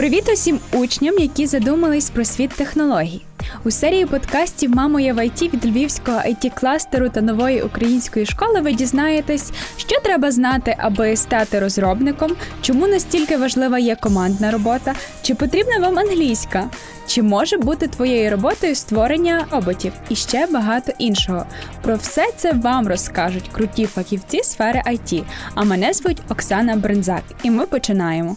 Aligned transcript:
Привіт 0.00 0.28
усім 0.32 0.60
учням, 0.72 1.18
які 1.18 1.46
задумались 1.46 2.10
про 2.10 2.24
світ 2.24 2.50
технологій. 2.50 3.22
У 3.64 3.70
серії 3.70 4.06
подкастів 4.06 4.70
Мамо 4.76 5.00
я 5.00 5.14
в 5.14 5.26
ІТ 5.26 5.42
від 5.42 5.66
львівського 5.66 6.18
it 6.18 6.60
кластеру 6.60 7.08
та 7.08 7.20
нової 7.20 7.62
української 7.62 8.26
школи 8.26 8.60
ви 8.60 8.72
дізнаєтесь, 8.72 9.52
що 9.76 10.00
треба 10.00 10.30
знати, 10.30 10.76
аби 10.78 11.16
стати 11.16 11.60
розробником, 11.60 12.32
чому 12.62 12.86
настільки 12.86 13.36
важлива 13.36 13.78
є 13.78 13.96
командна 13.96 14.50
робота, 14.50 14.94
чи 15.22 15.34
потрібна 15.34 15.78
вам 15.78 15.98
англійська, 15.98 16.70
чи 17.06 17.22
може 17.22 17.58
бути 17.58 17.88
твоєю 17.88 18.30
роботою 18.30 18.74
створення 18.74 19.46
роботів 19.50 19.92
і 20.08 20.16
ще 20.16 20.46
багато 20.46 20.92
іншого. 20.98 21.46
Про 21.82 21.96
все 21.96 22.26
це 22.36 22.52
вам 22.52 22.88
розкажуть 22.88 23.48
круті 23.52 23.86
фахівці 23.86 24.42
сфери 24.42 24.82
IT. 24.86 25.22
А 25.54 25.64
мене 25.64 25.92
звуть 25.92 26.22
Оксана 26.28 26.76
Брензак, 26.76 27.22
і 27.42 27.50
ми 27.50 27.66
починаємо. 27.66 28.36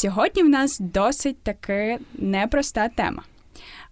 Сьогодні 0.00 0.42
в 0.42 0.48
нас 0.48 0.78
досить 0.80 1.42
таки 1.42 1.98
непроста 2.14 2.88
тема. 2.88 3.22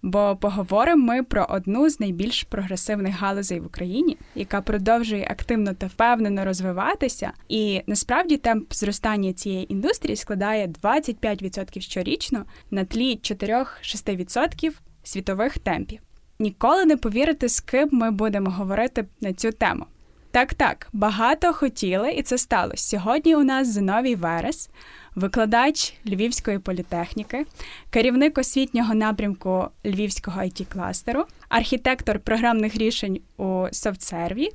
Бо 0.03 0.37
поговоримо 0.37 1.07
ми 1.07 1.23
про 1.23 1.47
одну 1.49 1.89
з 1.89 2.01
найбільш 2.01 2.43
прогресивних 2.43 3.21
галузей 3.21 3.61
в 3.61 3.66
Україні, 3.66 4.16
яка 4.35 4.61
продовжує 4.61 5.27
активно 5.30 5.75
та 5.75 5.87
впевнено 5.87 6.45
розвиватися. 6.45 7.33
І 7.49 7.83
насправді 7.87 8.37
темп 8.37 8.73
зростання 8.73 9.33
цієї 9.33 9.73
індустрії 9.73 10.16
складає 10.16 10.66
25% 10.66 11.80
щорічно 11.80 12.45
на 12.71 12.85
тлі 12.85 13.16
4-6% 13.16 14.73
світових 15.02 15.59
темпів. 15.59 16.01
Ніколи 16.38 16.85
не 16.85 16.97
повірите, 16.97 17.49
з 17.49 17.61
ким 17.61 17.88
ми 17.93 18.11
будемо 18.11 18.51
говорити 18.51 19.05
на 19.21 19.33
цю 19.33 19.52
тему. 19.52 19.87
Так, 20.30 20.55
так, 20.55 20.88
багато 20.93 21.52
хотіли, 21.52 22.11
і 22.11 22.23
це 22.23 22.38
сталося. 22.38 22.88
Сьогодні 22.88 23.37
у 23.37 23.45
нас 23.45 23.69
Зиновій 23.69 24.15
Верес, 24.15 24.71
викладач 25.19 25.95
Львівської 26.07 26.59
політехніки, 26.59 27.47
керівник 27.91 28.38
освітнього 28.38 28.95
напрямку 28.95 29.69
Львівського 29.87 30.41
it 30.41 30.73
кластеру, 30.73 31.25
архітектор 31.49 32.19
програмних 32.19 32.77
рішень 32.77 33.21
у 33.37 33.66
софтсерві. 33.73 34.49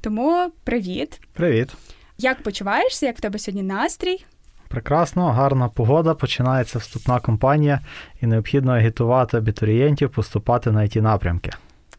Тому 0.00 0.52
привіт. 0.64 1.20
Привіт. 1.32 1.74
Як 2.18 2.42
почуваєшся? 2.42 3.06
Як 3.06 3.18
в 3.18 3.20
тебе 3.20 3.38
сьогодні 3.38 3.62
настрій? 3.62 4.24
Прекрасно, 4.68 5.32
гарна 5.32 5.68
погода. 5.68 6.14
Починається 6.14 6.78
вступна 6.78 7.20
кампанія, 7.20 7.80
і 8.22 8.26
необхідно 8.26 8.72
агітувати 8.72 9.36
абітурієнтів 9.36 10.10
поступати 10.10 10.70
на 10.70 10.88
ті 10.88 11.00
напрямки. 11.00 11.50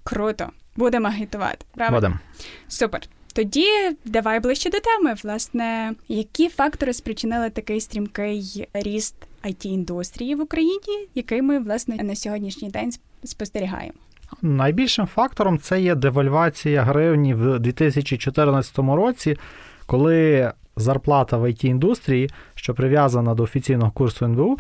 Круто, 0.04 0.46
будемо 0.76 1.08
агітувати. 1.08 1.66
правда? 1.76 1.96
Будемо. 1.96 2.20
Супер. 2.68 3.02
Тоді 3.38 3.68
давай 4.06 4.40
ближче 4.40 4.70
до 4.70 4.80
теми. 4.80 5.16
Власне, 5.24 5.94
які 6.08 6.50
фактори 6.50 6.94
спричинили 6.94 7.50
такий 7.50 7.82
стрімкий 7.82 8.68
ріст 8.74 9.16
it 9.44 9.68
індустрії 9.68 10.36
в 10.36 10.42
Україні, 10.42 11.08
який 11.16 11.42
ми 11.42 11.60
власне 11.60 12.04
на 12.04 12.16
сьогоднішній 12.16 12.70
день 12.70 12.92
спостерігаємо? 13.24 13.94
Найбільшим 14.42 15.06
фактором 15.06 15.60
це 15.60 15.82
є 15.82 15.96
девальвація 15.96 16.84
гривні 16.84 17.34
в 17.34 17.60
2014 17.60 18.78
році, 18.78 19.38
коли 19.86 20.52
зарплата 20.76 21.38
в 21.38 21.44
it 21.44 21.66
індустрії, 21.66 22.30
що 22.56 22.74
прив'язана 22.74 23.34
до 23.34 23.44
офіційного 23.44 23.92
курсу 23.92 24.26
НБУ, 24.26 24.58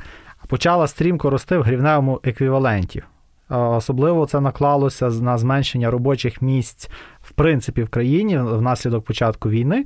почала 0.47 0.87
стрімко 0.87 1.29
рости 1.29 1.57
в 1.57 1.61
гривневому 1.61 2.19
еквіваленті. 2.23 3.03
Особливо 3.49 4.25
це 4.25 4.39
наклалося 4.39 5.09
на 5.09 5.37
зменшення 5.37 5.91
робочих 5.91 6.41
місць 6.41 6.89
в 7.21 7.31
принципі 7.31 7.83
в 7.83 7.89
країні 7.89 8.37
внаслідок 8.37 9.05
початку 9.05 9.49
війни, 9.49 9.83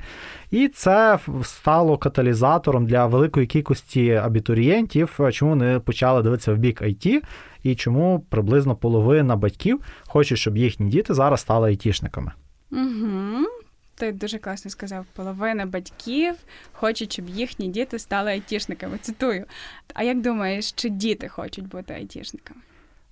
і 0.52 0.68
це 0.68 1.20
стало 1.44 1.98
каталізатором 1.98 2.86
для 2.86 3.06
великої 3.06 3.48
кількості 3.48 4.12
абітурієнтів, 4.12 5.20
чому 5.32 5.52
вони 5.52 5.80
почали 5.80 6.24
дивитися 6.24 6.54
в 6.54 6.58
бік 6.58 6.82
IT, 6.82 7.22
і 7.64 7.76
чому 7.76 8.26
приблизно 8.30 8.76
половина 8.76 9.36
батьків 9.36 9.82
хочуть, 10.08 10.38
щоб 10.38 10.58
їхні 10.58 10.90
діти 10.90 11.14
зараз 11.14 11.42
стали 11.42 11.68
айтішниками. 11.68 12.32
Угу. 12.72 13.48
Ти 13.96 14.12
дуже 14.12 14.38
класно 14.38 14.72
сказав, 14.72 15.06
половина 15.16 15.66
батьків 15.66 16.36
хочуть, 16.74 17.14
щоб 17.14 17.30
їхні 17.30 17.68
діти 17.68 18.00
стали 18.00 18.32
айтішниками. 18.32 18.98
Цитую. 19.02 19.46
А 19.94 20.04
як 20.04 20.22
думаєш, 20.22 20.72
чи 20.72 20.90
діти 20.90 21.28
хочуть 21.28 21.68
бути 21.68 21.94
айтішниками? 21.94 22.62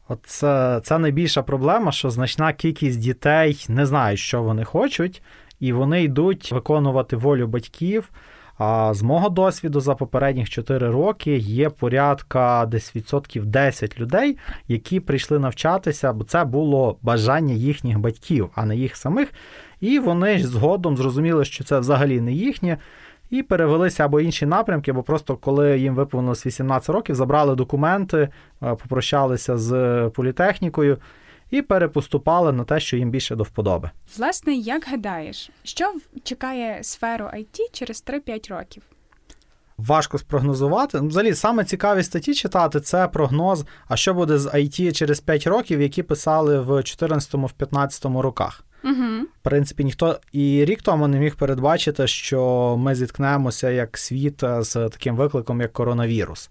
От 0.09 0.19
це, 0.25 0.81
це 0.83 0.97
найбільша 0.97 1.41
проблема, 1.41 1.91
що 1.91 2.09
значна 2.09 2.53
кількість 2.53 2.99
дітей 2.99 3.65
не 3.69 3.85
знають, 3.85 4.19
що 4.19 4.43
вони 4.43 4.63
хочуть, 4.63 5.23
і 5.59 5.73
вони 5.73 6.03
йдуть 6.03 6.51
виконувати 6.51 7.15
волю 7.15 7.47
батьків. 7.47 8.11
А 8.57 8.93
з 8.93 9.01
мого 9.01 9.29
досвіду 9.29 9.79
за 9.79 9.95
попередніх 9.95 10.49
4 10.49 10.89
роки 10.89 11.37
є 11.37 11.69
порядка 11.69 12.65
десь 12.65 12.95
відсотків 12.95 13.45
10 13.45 13.99
людей, 13.99 14.37
які 14.67 14.99
прийшли 14.99 15.39
навчатися, 15.39 16.13
бо 16.13 16.23
це 16.23 16.43
було 16.43 16.97
бажання 17.01 17.53
їхніх 17.53 17.99
батьків, 17.99 18.49
а 18.55 18.65
не 18.65 18.75
їх 18.75 18.95
самих. 18.95 19.33
І 19.79 19.99
вони 19.99 20.39
згодом 20.39 20.97
зрозуміли, 20.97 21.45
що 21.45 21.63
це 21.63 21.79
взагалі 21.79 22.21
не 22.21 22.33
їхнє 22.33 22.77
і 23.29 23.44
перевелися 23.44 24.06
або 24.06 24.22
інші 24.22 24.45
напрямки, 24.45 24.91
або 24.91 25.03
просто 25.03 25.38
коли 25.38 25.79
їм 25.79 25.95
виповнилось 25.95 26.45
18 26.45 26.90
років, 26.90 27.16
забрали 27.16 27.56
документи, 27.56 28.17
е, 28.17 28.29
попрощалися 28.59 29.57
з 29.57 30.09
політехнікою 30.16 30.97
і 31.51 31.62
перепоступали 31.62 32.51
на 32.51 32.63
те, 32.63 32.79
що 32.79 32.97
їм 32.97 33.09
більше 33.12 33.35
до 33.35 33.44
вподоби. 33.44 33.89
Власне, 34.18 34.53
як 34.53 34.85
гадаєш, 34.88 35.50
що 35.63 35.94
чекає 36.23 36.84
сферу 36.84 37.25
IT 37.25 37.59
через 37.72 38.03
3-5 38.07 38.50
років? 38.50 38.84
Важко 39.78 40.18
спрогнозувати. 40.18 41.01
Ну, 41.01 41.07
взагалі, 41.07 41.35
саме 41.35 41.63
цікаві 41.63 42.03
статті 42.03 42.34
читати 42.34 42.79
це 42.79 43.07
прогноз, 43.07 43.66
а 43.88 43.95
що 43.95 44.13
буде 44.13 44.38
з 44.38 44.45
IT 44.45 44.91
через 44.91 45.19
5 45.19 45.47
років, 45.47 45.81
які 45.81 46.03
писали 46.03 46.59
в 46.59 46.69
2014-15 46.72 48.22
роках. 48.22 48.63
Угу. 48.84 49.23
В 49.41 49.41
принципі, 49.41 49.84
ніхто 49.84 50.19
і 50.31 50.66
рік 50.66 50.81
тому 50.81 51.07
не 51.07 51.19
міг 51.19 51.35
передбачити, 51.35 52.07
що 52.07 52.75
ми 52.79 52.95
зіткнемося 52.95 53.69
як 53.69 53.97
світ 53.97 54.44
з 54.59 54.90
таким 54.90 55.16
викликом, 55.16 55.62
як 55.62 55.73
коронавірус. 55.73 56.50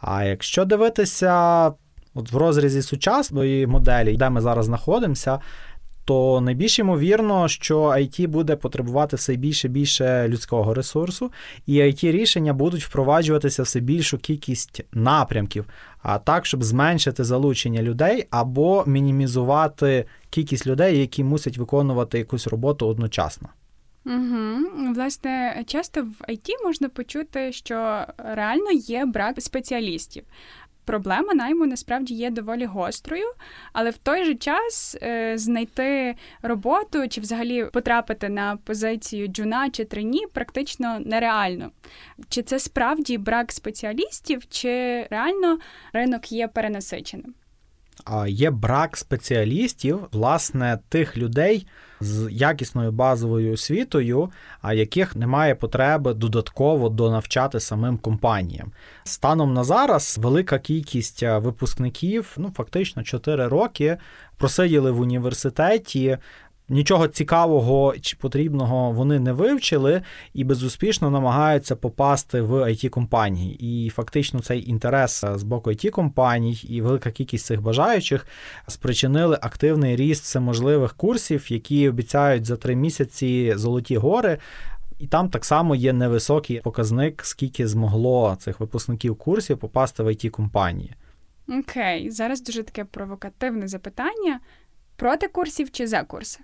А 0.00 0.24
якщо 0.24 0.64
дивитися 0.64 1.66
от 2.14 2.32
в 2.32 2.36
розрізі 2.36 2.82
сучасної 2.82 3.66
моделі, 3.66 4.16
де 4.16 4.30
ми 4.30 4.40
зараз 4.40 4.66
знаходимося, 4.66 5.40
то 6.04 6.40
найбільш 6.40 6.78
ймовірно, 6.78 7.48
що 7.48 7.82
IT 7.82 8.28
буде 8.28 8.56
потребувати 8.56 9.16
все 9.16 9.36
більше 9.36 9.68
більше 9.68 10.28
людського 10.28 10.74
ресурсу, 10.74 11.32
і 11.66 11.80
it 11.80 12.12
рішення 12.12 12.52
будуть 12.52 12.84
впроваджуватися 12.84 13.62
все 13.62 13.80
більшу 13.80 14.18
кількість 14.18 14.80
напрямків, 14.92 15.66
а 16.02 16.18
так, 16.18 16.46
щоб 16.46 16.64
зменшити 16.64 17.24
залучення 17.24 17.82
людей 17.82 18.26
або 18.30 18.84
мінімізувати 18.86 20.04
кількість 20.30 20.66
людей, 20.66 20.98
які 20.98 21.24
мусять 21.24 21.58
виконувати 21.58 22.18
якусь 22.18 22.46
роботу 22.46 22.86
одночасно. 22.86 23.48
Угу. 24.06 24.92
Власне, 24.94 25.64
часто 25.66 26.02
в 26.02 26.30
IT 26.30 26.64
можна 26.64 26.88
почути, 26.88 27.52
що 27.52 28.06
реально 28.18 28.70
є 28.70 29.04
брак 29.04 29.42
спеціалістів 29.42 30.24
проблема 30.84 31.34
найму 31.34 31.66
насправді 31.66 32.14
є 32.14 32.30
доволі 32.30 32.64
гострою, 32.64 33.26
але 33.72 33.90
в 33.90 33.96
той 33.96 34.24
же 34.24 34.34
час 34.34 34.96
е, 35.02 35.38
знайти 35.38 36.14
роботу 36.42 37.08
чи 37.08 37.20
взагалі 37.20 37.64
потрапити 37.64 38.28
на 38.28 38.56
позицію 38.56 39.28
джуна 39.28 39.70
чи 39.70 39.84
трині 39.84 40.26
практично 40.32 41.00
нереально. 41.00 41.70
Чи 42.28 42.42
це 42.42 42.58
справді 42.58 43.18
брак 43.18 43.52
спеціалістів, 43.52 44.42
чи 44.48 45.06
реально 45.10 45.58
ринок 45.92 46.32
є 46.32 46.48
перенасиченим? 46.48 47.34
Є 48.26 48.50
брак 48.50 48.96
спеціалістів, 48.96 50.08
власне, 50.12 50.78
тих 50.88 51.16
людей 51.16 51.66
з 52.00 52.28
якісною 52.30 52.92
базовою 52.92 53.52
освітою, 53.52 54.30
а 54.62 54.74
яких 54.74 55.16
немає 55.16 55.54
потреби 55.54 56.14
додатково 56.14 56.88
донавчати 56.88 57.60
самим 57.60 57.98
компаніям. 57.98 58.72
Станом 59.04 59.54
на 59.54 59.64
зараз 59.64 60.18
велика 60.22 60.58
кількість 60.58 61.22
випускників, 61.22 62.34
ну 62.36 62.52
фактично 62.56 63.02
4 63.02 63.48
роки, 63.48 63.96
просиділи 64.36 64.90
в 64.90 65.00
університеті, 65.00 66.18
Нічого 66.68 67.08
цікавого 67.08 67.94
чи 68.00 68.16
потрібного 68.16 68.92
вони 68.92 69.20
не 69.20 69.32
вивчили 69.32 70.02
і 70.34 70.44
безуспішно 70.44 71.10
намагаються 71.10 71.76
попасти 71.76 72.40
в 72.40 72.52
it 72.52 72.88
компанії. 72.88 73.56
І 73.60 73.90
фактично 73.90 74.40
цей 74.40 74.70
інтерес 74.70 75.24
з 75.34 75.42
боку 75.42 75.70
it 75.70 75.90
компаній 75.90 76.52
і 76.68 76.80
велика 76.80 77.10
кількість 77.10 77.46
цих 77.46 77.62
бажаючих 77.62 78.26
спричинили 78.68 79.38
активний 79.40 79.96
ріст 79.96 80.22
всеможливих 80.22 80.94
курсів, 80.94 81.52
які 81.52 81.88
обіцяють 81.88 82.44
за 82.44 82.56
три 82.56 82.76
місяці 82.76 83.52
золоті 83.56 83.96
гори. 83.96 84.38
І 84.98 85.06
там 85.06 85.28
так 85.28 85.44
само 85.44 85.74
є 85.74 85.92
невисокий 85.92 86.60
показник, 86.60 87.24
скільки 87.24 87.68
змогло 87.68 88.36
цих 88.40 88.60
випускників 88.60 89.16
курсів 89.16 89.58
попасти 89.58 90.02
в 90.02 90.06
it 90.06 90.30
компанії. 90.30 90.94
Окей, 91.48 92.10
зараз 92.10 92.42
дуже 92.42 92.62
таке 92.62 92.84
провокативне 92.84 93.68
запитання: 93.68 94.40
проти 94.96 95.28
курсів 95.28 95.70
чи 95.70 95.86
за 95.86 96.02
курси? 96.02 96.40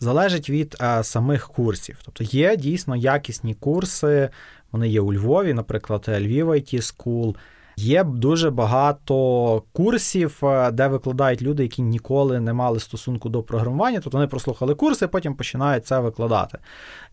Залежить 0.00 0.50
від 0.50 0.76
е, 0.80 1.04
самих 1.04 1.48
курсів. 1.48 1.98
Тобто 2.04 2.24
є 2.24 2.56
дійсно 2.56 2.96
якісні 2.96 3.54
курси 3.54 4.28
Вони 4.72 4.88
є 4.88 5.00
у 5.00 5.12
Львові, 5.12 5.54
наприклад, 5.54 6.06
Львів 6.08 6.50
IT 6.50 6.74
School. 6.74 7.36
Є 7.76 8.04
дуже 8.04 8.50
багато 8.50 9.62
курсів, 9.72 10.38
е, 10.42 10.70
де 10.70 10.88
викладають 10.88 11.42
люди, 11.42 11.62
які 11.62 11.82
ніколи 11.82 12.40
не 12.40 12.52
мали 12.52 12.80
стосунку 12.80 13.28
до 13.28 13.42
програмування. 13.42 14.00
Тобто 14.00 14.18
вони 14.18 14.28
прослухали 14.28 14.74
курси, 14.74 15.06
потім 15.06 15.34
починають 15.34 15.86
це 15.86 15.98
викладати. 15.98 16.58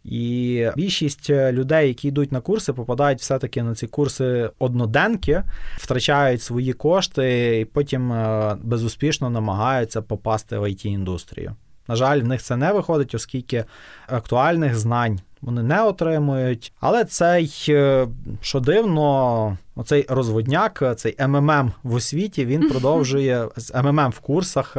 І 0.03 0.67
більшість 0.75 1.29
е, 1.29 1.51
людей, 1.51 1.87
які 1.87 2.07
йдуть 2.07 2.31
на 2.31 2.41
курси, 2.41 2.73
попадають 2.73 3.19
все-таки 3.19 3.63
на 3.63 3.75
ці 3.75 3.87
курси 3.87 4.49
одноденки, 4.59 5.43
втрачають 5.77 6.41
свої 6.41 6.73
кошти 6.73 7.59
і 7.59 7.65
потім 7.65 8.11
е, 8.11 8.57
безуспішно 8.63 9.29
намагаються 9.29 10.01
попасти 10.01 10.57
в 10.57 10.63
it 10.63 10.87
індустрію 10.87 11.55
На 11.87 11.95
жаль, 11.95 12.21
в 12.21 12.27
них 12.27 12.41
це 12.41 12.55
не 12.57 12.71
виходить, 12.71 13.15
оскільки 13.15 13.65
актуальних 14.07 14.75
знань 14.75 15.19
вони 15.41 15.63
не 15.63 15.83
отримують. 15.83 16.73
Але 16.79 17.05
цей, 17.05 17.65
е, 17.69 18.07
що 18.41 18.59
дивно, 18.59 19.57
оцей 19.75 20.05
розводняк, 20.09 20.83
цей 20.97 21.15
МММ 21.27 21.71
в 21.83 21.93
освіті, 21.93 22.45
він 22.45 22.69
продовжує 22.69 23.47
з 23.57 23.83
МММ 23.83 24.09
в 24.09 24.19
курсах, 24.19 24.77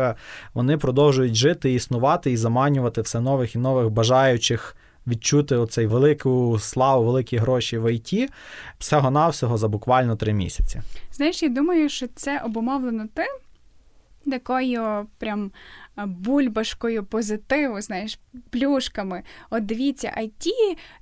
вони 0.55 0.79
продовжують 0.79 1.35
жити, 1.35 1.73
існувати 1.73 2.31
і 2.31 2.37
заманювати 2.37 3.01
все 3.01 3.21
нових 3.21 3.55
і 3.55 3.59
нових 3.59 3.91
бажаючих 3.91 4.77
відчути 5.09 5.57
оцей 5.57 5.87
велику 5.87 6.59
славу, 6.61 7.05
великі 7.05 7.37
гроші 7.37 7.79
в 7.79 7.95
ІТ 7.95 8.31
всього-навсього 8.79 9.59
за 9.59 9.69
буквально 9.69 10.17
три 10.17 10.33
місяці. 10.33 10.81
Знаєш, 11.13 11.43
я 11.43 11.49
думаю, 11.49 11.89
що 11.89 12.07
це 12.15 12.43
обумовлено 12.45 13.05
тим, 13.15 13.27
такою 14.27 15.07
прям 15.19 15.53
бульбашкою 16.07 17.05
позитиву, 17.05 17.81
знаєш, 17.81 18.19
плюшками. 18.51 19.23
От 19.51 19.67
дивіться, 19.67 20.15
IT 20.19 20.49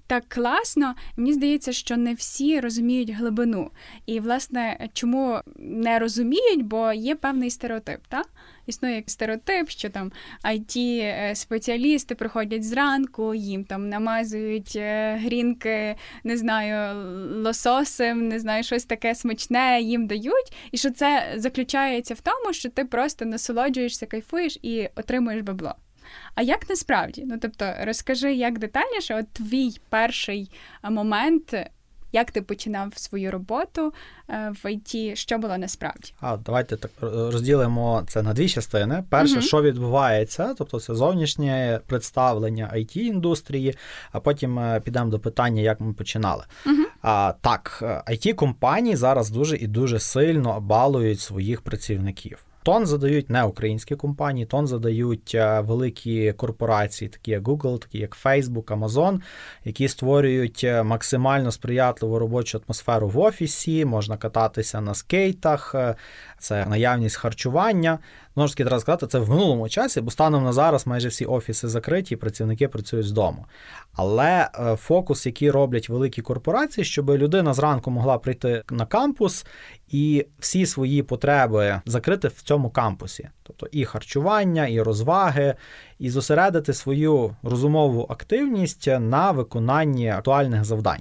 так 0.06 0.24
класно. 0.28 0.94
Мені 1.16 1.32
здається, 1.32 1.72
що 1.72 1.96
не 1.96 2.14
всі 2.14 2.60
розуміють 2.60 3.10
глибину. 3.10 3.70
І, 4.06 4.20
власне, 4.20 4.88
чому 4.92 5.40
не 5.56 5.98
розуміють, 5.98 6.62
бо 6.62 6.92
є 6.92 7.14
певний 7.14 7.50
стереотип. 7.50 8.00
так? 8.08 8.28
Існує 8.66 9.02
стереотип, 9.06 9.68
що 9.70 9.90
там 9.90 10.12
it 10.44 11.02
е, 11.02 11.34
спеціалісти 11.34 12.14
приходять 12.14 12.64
зранку, 12.64 13.34
їм 13.34 13.64
там 13.64 13.88
намазують 13.88 14.76
е, 14.76 15.16
грінки, 15.22 15.96
не 16.24 16.36
знаю, 16.36 16.96
лососем, 17.42 18.28
не 18.28 18.38
знаю, 18.38 18.62
щось 18.62 18.84
таке 18.84 19.14
смачне 19.14 19.80
їм 19.80 20.06
дають. 20.06 20.52
І 20.72 20.76
що 20.76 20.90
це 20.90 21.34
заключається 21.36 22.14
в 22.14 22.20
тому, 22.20 22.52
що 22.52 22.70
ти 22.70 22.84
просто 22.84 23.24
насолоджуєшся, 23.24 24.06
кайфуєш 24.06 24.58
і 24.62 24.88
отримуєш 24.96 25.42
бабло. 25.42 25.74
А 26.34 26.42
як 26.42 26.70
насправді? 26.70 27.24
Ну 27.26 27.38
тобто, 27.42 27.74
розкажи 27.80 28.34
як 28.34 28.58
детальніше, 28.58 29.14
от 29.14 29.32
твій 29.32 29.80
перший 29.88 30.50
момент 30.82 31.54
як 32.16 32.30
ти 32.30 32.42
починав 32.42 32.92
свою 32.96 33.30
роботу 33.30 33.92
е, 34.28 34.52
в 34.64 34.72
ІТ, 34.72 35.18
що 35.18 35.38
було 35.38 35.58
насправді? 35.58 36.12
А 36.20 36.36
давайте 36.36 36.76
так 36.76 36.90
розділимо 37.00 38.02
це 38.08 38.22
на 38.22 38.32
дві 38.32 38.48
частини. 38.48 39.04
Перше, 39.10 39.38
uh 39.38 39.42
що 39.42 39.62
відбувається, 39.62 40.54
тобто 40.58 40.80
це 40.80 40.94
зовнішнє 40.94 41.80
представлення 41.86 42.72
it 42.74 42.98
індустрії, 42.98 43.74
а 44.12 44.20
потім 44.20 44.58
е, 44.58 44.80
підемо 44.80 45.10
до 45.10 45.18
питання, 45.18 45.62
як 45.62 45.80
ми 45.80 45.92
починали. 45.92 46.44
uh 46.66 46.84
А 47.02 47.34
так, 47.40 47.78
it 48.10 48.30
е, 48.30 48.34
компанії 48.34 48.96
зараз 48.96 49.30
дуже 49.30 49.56
і 49.56 49.66
дуже 49.66 49.98
сильно 49.98 50.60
балують 50.60 51.20
своїх 51.20 51.60
працівників. 51.60 52.45
Тон 52.66 52.86
задають 52.86 53.30
не 53.30 53.44
українські 53.44 53.96
компанії, 53.96 54.46
тон 54.46 54.66
задають 54.66 55.34
е, 55.34 55.60
великі 55.60 56.32
корпорації, 56.32 57.08
такі 57.08 57.30
як 57.30 57.42
Google, 57.42 57.78
такі 57.78 57.98
як 57.98 58.16
Facebook, 58.24 58.64
Amazon, 58.64 59.20
які 59.64 59.88
створюють 59.88 60.60
е, 60.64 60.82
максимально 60.82 61.52
сприятливу 61.52 62.18
робочу 62.18 62.62
атмосферу 62.66 63.08
в 63.08 63.18
офісі, 63.18 63.84
можна 63.84 64.16
кататися 64.16 64.80
на 64.80 64.94
скейтах, 64.94 65.74
е, 65.74 65.94
це 66.38 66.66
наявність 66.66 67.16
харчування. 67.16 67.98
Ж 68.36 68.52
таки, 68.52 68.64
треба 68.64 68.80
сказати, 68.80 69.06
це 69.06 69.18
в 69.18 69.30
минулому 69.30 69.68
часі, 69.68 70.00
бо 70.00 70.10
станом 70.10 70.44
на 70.44 70.52
зараз 70.52 70.86
майже 70.86 71.08
всі 71.08 71.24
офіси 71.24 71.68
закриті, 71.68 72.16
працівники 72.16 72.68
працюють 72.68 73.06
з 73.06 73.12
дому. 73.12 73.46
Але 73.94 74.48
е, 74.54 74.76
фокус, 74.76 75.26
який 75.26 75.50
роблять 75.50 75.88
великі 75.88 76.22
корпорації, 76.22 76.84
щоб 76.84 77.10
людина 77.10 77.54
зранку 77.54 77.90
могла 77.90 78.18
прийти 78.18 78.62
на 78.70 78.86
кампус 78.86 79.46
і 79.88 80.26
всі 80.38 80.66
свої 80.66 81.02
потреби 81.02 81.80
закрити 81.86 82.28
в 82.28 82.42
цьому 82.42 82.70
кампусі, 82.70 83.28
тобто 83.42 83.66
і 83.72 83.84
харчування, 83.84 84.66
і 84.66 84.80
розваги, 84.80 85.54
і 85.98 86.10
зосередити 86.10 86.72
свою 86.72 87.36
розумову 87.42 88.06
активність 88.10 88.88
на 89.00 89.30
виконанні 89.30 90.08
актуальних 90.08 90.64
завдань. 90.64 91.00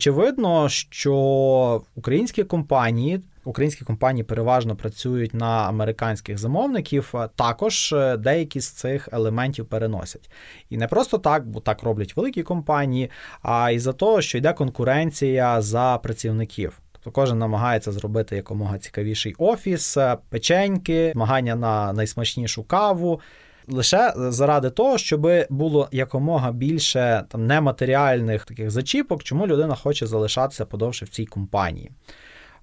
Очевидно, 0.00 0.68
що 0.68 1.82
українські 1.94 2.44
компанії 2.44 3.22
Українські 3.44 3.84
компанії 3.84 4.24
переважно 4.24 4.76
працюють 4.76 5.34
на 5.34 5.68
американських 5.68 6.38
замовників, 6.38 7.14
також 7.36 7.92
е, 7.92 8.16
деякі 8.16 8.60
з 8.60 8.68
цих 8.68 9.08
елементів 9.12 9.66
переносять. 9.66 10.30
І 10.70 10.76
не 10.76 10.86
просто 10.86 11.18
так, 11.18 11.46
бо 11.46 11.60
так 11.60 11.82
роблять 11.82 12.16
великі 12.16 12.42
компанії, 12.42 13.10
а 13.42 13.70
і 13.70 13.78
за 13.78 13.92
того, 13.92 14.20
що 14.20 14.38
йде 14.38 14.52
конкуренція 14.52 15.62
за 15.62 15.98
працівників. 16.02 16.80
Тобто 16.92 17.10
кожен 17.10 17.38
намагається 17.38 17.92
зробити 17.92 18.36
якомога 18.36 18.78
цікавіший 18.78 19.34
офіс, 19.38 19.96
е, 19.96 20.16
печеньки, 20.28 21.12
змагання 21.14 21.54
на 21.54 21.92
найсмачнішу 21.92 22.62
каву. 22.62 23.20
Лише 23.68 24.12
заради 24.16 24.70
того, 24.70 24.98
щоб 24.98 25.28
було 25.50 25.88
якомога 25.92 26.52
більше 26.52 27.24
там 27.28 27.46
нематеріальних 27.46 28.44
таких 28.44 28.70
зачіпок, 28.70 29.22
чому 29.22 29.46
людина 29.46 29.74
хоче 29.74 30.06
залишатися 30.06 30.64
подовше 30.66 31.04
в 31.04 31.08
цій 31.08 31.26
компанії. 31.26 31.90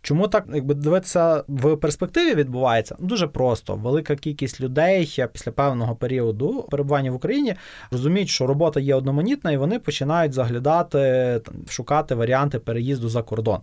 Чому 0.01 0.27
так, 0.27 0.45
якби 0.53 0.73
дивитися 0.73 1.43
в 1.47 1.75
перспективі 1.75 2.35
відбувається? 2.35 2.95
Дуже 2.99 3.27
просто. 3.27 3.75
Велика 3.75 4.15
кількість 4.15 4.61
людей 4.61 5.25
після 5.33 5.51
певного 5.51 5.95
періоду 5.95 6.67
перебування 6.71 7.11
в 7.11 7.15
Україні 7.15 7.55
розуміють, 7.91 8.29
що 8.29 8.47
робота 8.47 8.79
є 8.79 8.95
одноманітна, 8.95 9.51
і 9.51 9.57
вони 9.57 9.79
починають 9.79 10.33
заглядати, 10.33 11.41
шукати 11.69 12.15
варіанти 12.15 12.59
переїзду 12.59 13.09
за 13.09 13.23
кордон. 13.23 13.59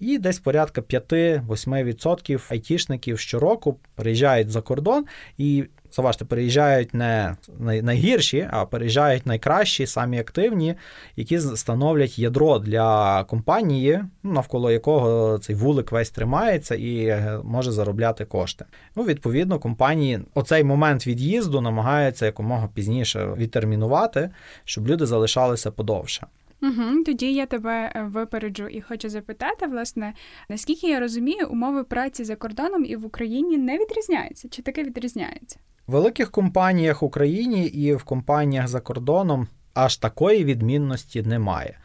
І 0.00 0.18
десь 0.18 0.38
порядка 0.38 0.80
5-8% 0.80 2.52
айтішників 2.52 3.18
щороку 3.18 3.76
приїжджають 3.94 4.50
за 4.50 4.60
кордон 4.60 5.04
і 5.38 5.64
Заважте, 5.92 6.24
переїжджають 6.24 6.94
не 6.94 7.36
найгірші, 7.58 8.48
а 8.50 8.66
переїжджають 8.66 9.26
найкращі, 9.26 9.86
самі 9.86 10.18
активні, 10.18 10.74
які 11.16 11.38
становлять 11.38 12.18
ядро 12.18 12.58
для 12.58 13.24
компанії, 13.24 14.00
ну, 14.22 14.32
навколо 14.32 14.70
якого 14.70 15.38
цей 15.38 15.56
вулик 15.56 15.92
весь 15.92 16.10
тримається 16.10 16.74
і 16.74 17.06
е, 17.06 17.40
може 17.44 17.72
заробляти 17.72 18.24
кошти. 18.24 18.64
Ну, 18.96 19.04
Відповідно, 19.04 19.58
компанії 19.58 20.20
оцей 20.34 20.64
момент 20.64 21.06
від'їзду 21.06 21.60
намагаються 21.60 22.26
якомога 22.26 22.68
пізніше 22.74 23.34
відтермінувати, 23.36 24.30
щоб 24.64 24.88
люди 24.88 25.06
залишалися 25.06 25.70
подовше. 25.70 26.26
Угу, 26.62 27.04
Тоді 27.06 27.34
я 27.34 27.46
тебе 27.46 27.92
е, 27.94 28.02
випереджу 28.02 28.68
і 28.68 28.80
хочу 28.80 29.08
запитати, 29.08 29.66
власне, 29.66 30.14
наскільки 30.48 30.88
я 30.88 31.00
розумію, 31.00 31.48
умови 31.50 31.84
праці 31.84 32.24
за 32.24 32.36
кордоном 32.36 32.84
і 32.84 32.96
в 32.96 33.06
Україні 33.06 33.58
не 33.58 33.78
відрізняються? 33.78 34.48
Чи 34.48 34.62
таке 34.62 34.82
відрізняється? 34.82 35.58
В 35.86 35.92
великих 35.92 36.30
компаніях 36.30 37.02
Україні 37.02 37.66
і 37.66 37.94
в 37.94 38.04
компаніях 38.04 38.68
за 38.68 38.80
кордоном 38.80 39.48
аж 39.74 39.96
такої 39.96 40.44
відмінності 40.44 41.22
немає. 41.22 41.78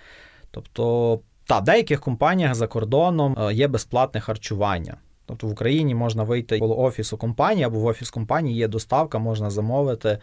Тобто, 0.51 1.19
та, 1.45 1.59
в 1.59 1.63
деяких 1.63 2.01
компаніях 2.01 2.55
за 2.55 2.67
кордоном 2.67 3.37
е, 3.39 3.53
є 3.53 3.67
безплатне 3.67 4.21
харчування. 4.21 4.97
Тобто 5.25 5.47
в 5.47 5.51
Україні 5.51 5.95
можна 5.95 6.23
вийти 6.23 6.59
коло 6.59 6.79
офісу 6.79 7.17
компанії 7.17 7.63
або 7.63 7.79
в 7.79 7.85
офіс 7.85 8.09
компанії 8.09 8.57
є 8.57 8.67
доставка, 8.67 9.19
можна 9.19 9.49
замовити 9.49 10.17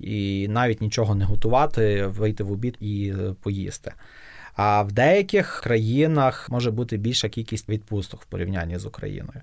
і 0.00 0.48
навіть 0.48 0.80
нічого 0.80 1.14
не 1.14 1.24
готувати, 1.24 2.06
вийти 2.06 2.44
в 2.44 2.52
обід 2.52 2.76
і 2.80 3.12
е, 3.18 3.34
поїсти. 3.42 3.92
А 4.56 4.82
в 4.82 4.92
деяких 4.92 5.60
країнах 5.64 6.50
може 6.50 6.70
бути 6.70 6.96
більша 6.96 7.28
кількість 7.28 7.68
відпусток 7.68 8.22
в 8.22 8.26
порівнянні 8.26 8.78
з 8.78 8.86
Україною. 8.86 9.40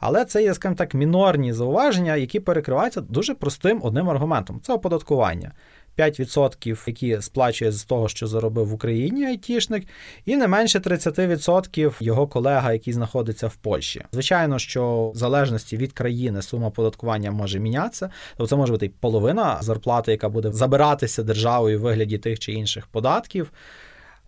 Але 0.00 0.24
це 0.24 0.42
є, 0.42 0.54
скажімо 0.54 0.76
так, 0.76 0.94
мінорні 0.94 1.52
зауваження, 1.52 2.16
які 2.16 2.40
перекриваються 2.40 3.00
дуже 3.00 3.34
простим 3.34 3.80
одним 3.82 4.10
аргументом 4.10 4.60
це 4.62 4.72
оподаткування. 4.72 5.52
5%, 5.98 6.84
які 6.86 7.22
сплачує 7.22 7.72
з 7.72 7.84
того, 7.84 8.08
що 8.08 8.26
заробив 8.26 8.68
в 8.68 8.74
Україні 8.74 9.24
айтішник, 9.26 9.86
і 10.24 10.36
не 10.36 10.48
менше 10.48 10.78
30% 10.78 11.92
його 12.00 12.26
колега, 12.26 12.72
який 12.72 12.92
знаходиться 12.92 13.46
в 13.46 13.56
Польщі. 13.56 14.04
Звичайно, 14.12 14.58
що 14.58 15.10
в 15.14 15.16
залежності 15.16 15.76
від 15.76 15.92
країни 15.92 16.42
сума 16.42 16.66
оподаткування 16.66 17.30
може 17.30 17.58
мінятися, 17.58 18.10
тобто 18.36 18.46
це 18.46 18.56
може 18.56 18.72
бути 18.72 18.90
половина 19.00 19.58
зарплати, 19.60 20.12
яка 20.12 20.28
буде 20.28 20.52
забиратися 20.52 21.22
державою 21.22 21.78
в 21.78 21.82
вигляді 21.82 22.18
тих 22.18 22.38
чи 22.38 22.52
інших 22.52 22.86
податків. 22.86 23.52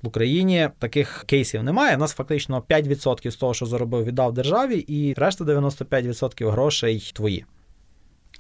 В 0.03 0.09
Україні 0.09 0.69
таких 0.79 1.25
кейсів 1.27 1.63
немає. 1.63 1.97
У 1.97 1.99
нас 1.99 2.13
фактично 2.13 2.63
5% 2.69 3.31
з 3.31 3.37
того, 3.37 3.55
що 3.55 3.67
заробив, 3.67 4.05
віддав 4.05 4.33
державі, 4.33 4.79
і 4.79 5.15
решта 5.17 5.45
95% 5.45 6.51
грошей 6.51 7.13
твої. 7.15 7.45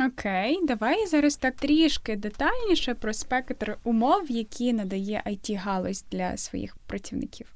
Окей, 0.01 0.59
давай 0.63 1.07
зараз 1.07 1.37
так 1.37 1.55
трішки 1.55 2.17
детальніше 2.17 2.95
про 2.95 3.13
спектр 3.13 3.79
умов, 3.85 4.31
які 4.31 4.73
надає 4.73 5.23
it 5.27 5.57
галузь 5.57 6.05
для 6.11 6.37
своїх 6.37 6.77
працівників. 6.87 7.47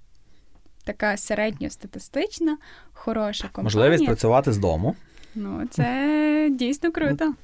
така 0.85 1.17
середньостатистична, 1.17 2.59
хороша 2.93 3.43
компанія. 3.43 3.65
Можливість 3.65 4.07
працювати 4.07 4.53
з 4.53 4.59
дому. 4.59 4.97
Ну, 5.35 5.67
це 5.71 6.49
дійсно 6.53 6.93
круто. 6.93 7.35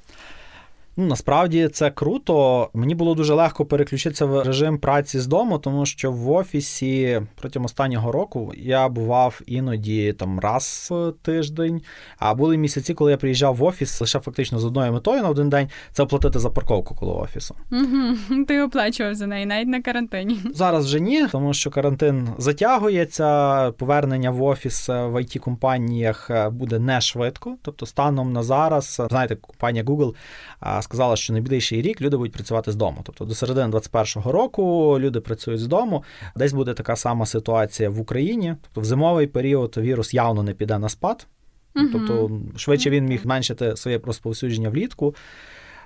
Ну, 0.98 1.06
насправді 1.06 1.68
це 1.68 1.90
круто. 1.90 2.68
Мені 2.74 2.94
було 2.94 3.14
дуже 3.14 3.34
легко 3.34 3.64
переключитися 3.64 4.26
в 4.26 4.42
режим 4.42 4.78
праці 4.78 5.20
з 5.20 5.26
дому, 5.26 5.58
тому 5.58 5.86
що 5.86 6.12
в 6.12 6.30
офісі 6.30 7.22
протягом 7.34 7.64
останнього 7.64 8.12
року 8.12 8.52
я 8.56 8.88
бував 8.88 9.40
іноді 9.46 10.12
там 10.12 10.40
раз 10.40 10.88
в 10.90 11.12
тиждень. 11.22 11.82
А 12.18 12.34
були 12.34 12.56
місяці, 12.56 12.94
коли 12.94 13.10
я 13.10 13.16
приїжджав 13.16 13.56
в 13.56 13.62
офіс 13.64 14.00
лише 14.00 14.20
фактично 14.20 14.58
з 14.58 14.64
одною 14.64 14.92
метою 14.92 15.22
на 15.22 15.28
один 15.28 15.48
день 15.48 15.68
це 15.92 16.02
оплатити 16.02 16.38
за 16.38 16.50
парковку 16.50 16.94
коло 16.94 17.20
офісу. 17.20 17.56
Угу. 17.72 18.44
Ти 18.48 18.62
оплачував 18.62 19.14
за 19.14 19.26
неї 19.26 19.46
навіть 19.46 19.68
на 19.68 19.82
карантині. 19.82 20.38
Зараз 20.54 20.84
вже 20.84 21.00
ні, 21.00 21.26
тому 21.32 21.54
що 21.54 21.70
карантин 21.70 22.28
затягується. 22.38 23.26
Повернення 23.70 24.30
в 24.30 24.42
офіс 24.42 24.88
в 24.88 25.14
it 25.14 25.38
компаніях 25.38 26.30
буде 26.50 26.78
не 26.78 27.00
швидко. 27.00 27.56
Тобто, 27.62 27.86
станом 27.86 28.32
на 28.32 28.42
зараз, 28.42 29.02
знаєте, 29.08 29.36
компанія 29.36 29.84
Google 29.84 30.14
сказала, 30.86 31.16
що 31.16 31.32
найближчий 31.32 31.82
рік 31.82 32.00
люди 32.00 32.16
будуть 32.16 32.32
працювати 32.32 32.72
з 32.72 32.76
дому. 32.76 33.00
Тобто 33.04 33.24
до 33.24 33.34
середини 33.34 33.68
2021 33.68 34.32
року 34.32 34.96
люди 35.00 35.20
працюють 35.20 35.60
з 35.60 35.66
дому. 35.66 36.04
Десь 36.36 36.52
буде 36.52 36.74
така 36.74 36.96
сама 36.96 37.26
ситуація 37.26 37.90
в 37.90 38.00
Україні. 38.00 38.54
Тобто 38.62 38.80
в 38.80 38.84
зимовий 38.84 39.26
період 39.26 39.76
вірус 39.76 40.14
явно 40.14 40.42
не 40.42 40.52
піде 40.52 40.78
на 40.78 40.88
спад. 40.88 41.26
Тобто, 41.92 42.30
швидше 42.56 42.90
він 42.90 43.06
міг 43.06 43.22
зменшити 43.22 43.76
своє 43.76 44.00
розповсюдження 44.04 44.68
влітку. 44.68 45.14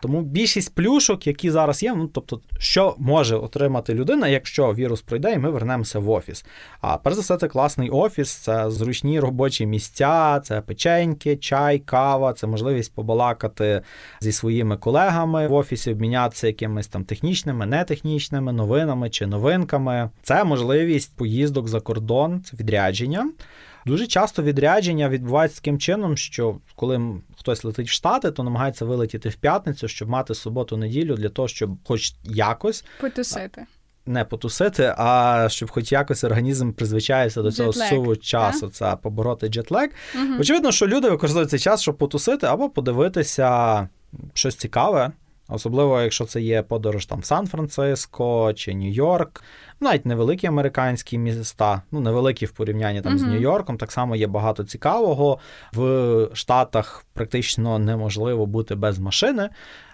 Тому 0.00 0.22
більшість 0.22 0.74
плюшок, 0.74 1.26
які 1.26 1.50
зараз 1.50 1.82
є, 1.82 1.94
ну 1.94 2.06
тобто, 2.06 2.40
що 2.58 2.94
може 2.98 3.36
отримати 3.36 3.94
людина, 3.94 4.28
якщо 4.28 4.74
вірус 4.74 5.02
пройде, 5.02 5.32
і 5.32 5.38
ми 5.38 5.50
вернемося 5.50 5.98
в 5.98 6.10
офіс. 6.10 6.44
А 6.80 6.96
перш 6.96 7.16
за 7.16 7.22
все, 7.22 7.36
це 7.36 7.48
класний 7.48 7.90
офіс, 7.90 8.30
це 8.30 8.70
зручні 8.70 9.20
робочі 9.20 9.66
місця, 9.66 10.40
це 10.44 10.60
печеньки, 10.60 11.36
чай, 11.36 11.78
кава, 11.78 12.32
це 12.32 12.46
можливість 12.46 12.94
побалакати 12.94 13.82
зі 14.20 14.32
своїми 14.32 14.76
колегами 14.76 15.48
в 15.48 15.52
офісі, 15.52 15.92
обмінятися 15.92 16.46
якимись 16.46 16.88
там 16.88 17.04
технічними, 17.04 17.66
нетехнічними 17.66 18.52
новинами 18.52 19.10
чи 19.10 19.26
новинками. 19.26 20.10
Це 20.22 20.44
можливість 20.44 21.16
поїздок 21.16 21.68
за 21.68 21.80
кордон, 21.80 22.42
це 22.42 22.56
відрядження. 22.56 23.30
Дуже 23.86 24.06
часто 24.06 24.42
відрядження 24.42 25.08
відбувається 25.08 25.56
таким 25.56 25.78
чином, 25.78 26.16
що 26.16 26.56
коли 26.76 27.20
хтось 27.38 27.64
летить 27.64 27.88
в 27.88 27.92
Штати, 27.92 28.30
то 28.30 28.42
намагається 28.42 28.84
вилетіти 28.84 29.28
в 29.28 29.34
п'ятницю, 29.34 29.88
щоб 29.88 30.08
мати 30.08 30.34
суботу-неділю 30.34 31.14
для 31.14 31.28
того, 31.28 31.48
щоб 31.48 31.70
хоч 31.84 32.14
якось 32.24 32.84
потусити. 33.00 33.66
Не 34.06 34.24
потусити, 34.24 34.94
а 34.96 35.46
щоб 35.50 35.70
хоч 35.70 35.92
якось 35.92 36.24
організм 36.24 36.72
призвичається 36.72 37.42
до 37.42 37.52
цього 37.52 37.72
суву 37.72 38.16
часу, 38.16 38.68
це 38.68 38.96
побороти 39.02 39.48
джетлег. 39.48 39.90
Угу. 40.14 40.40
Очевидно, 40.40 40.72
що 40.72 40.86
люди 40.86 41.10
використовують 41.10 41.50
цей 41.50 41.58
час, 41.58 41.82
щоб 41.82 41.96
потусити 41.96 42.46
або 42.46 42.70
подивитися 42.70 43.88
щось 44.34 44.56
цікаве. 44.56 45.12
Особливо, 45.50 46.00
якщо 46.00 46.24
це 46.24 46.40
є 46.40 46.62
подорож 46.62 47.06
там 47.06 47.20
в 47.20 47.24
Сан-Франциско 47.24 48.52
чи 48.52 48.72
Нью-Йорк, 48.72 49.42
навіть 49.80 50.06
невеликі 50.06 50.46
американські 50.46 51.18
міста, 51.18 51.82
ну 51.90 52.00
невеликі 52.00 52.46
в 52.46 52.50
порівнянні 52.50 53.00
там 53.00 53.12
uh-huh. 53.12 53.18
з 53.18 53.22
Нью-Йорком, 53.22 53.76
так 53.76 53.92
само 53.92 54.16
є 54.16 54.26
багато 54.26 54.64
цікавого. 54.64 55.38
В 55.72 56.28
Штатах 56.32 57.04
практично 57.12 57.78
неможливо 57.78 58.46
бути 58.46 58.74
без 58.74 58.98
машини. 58.98 59.48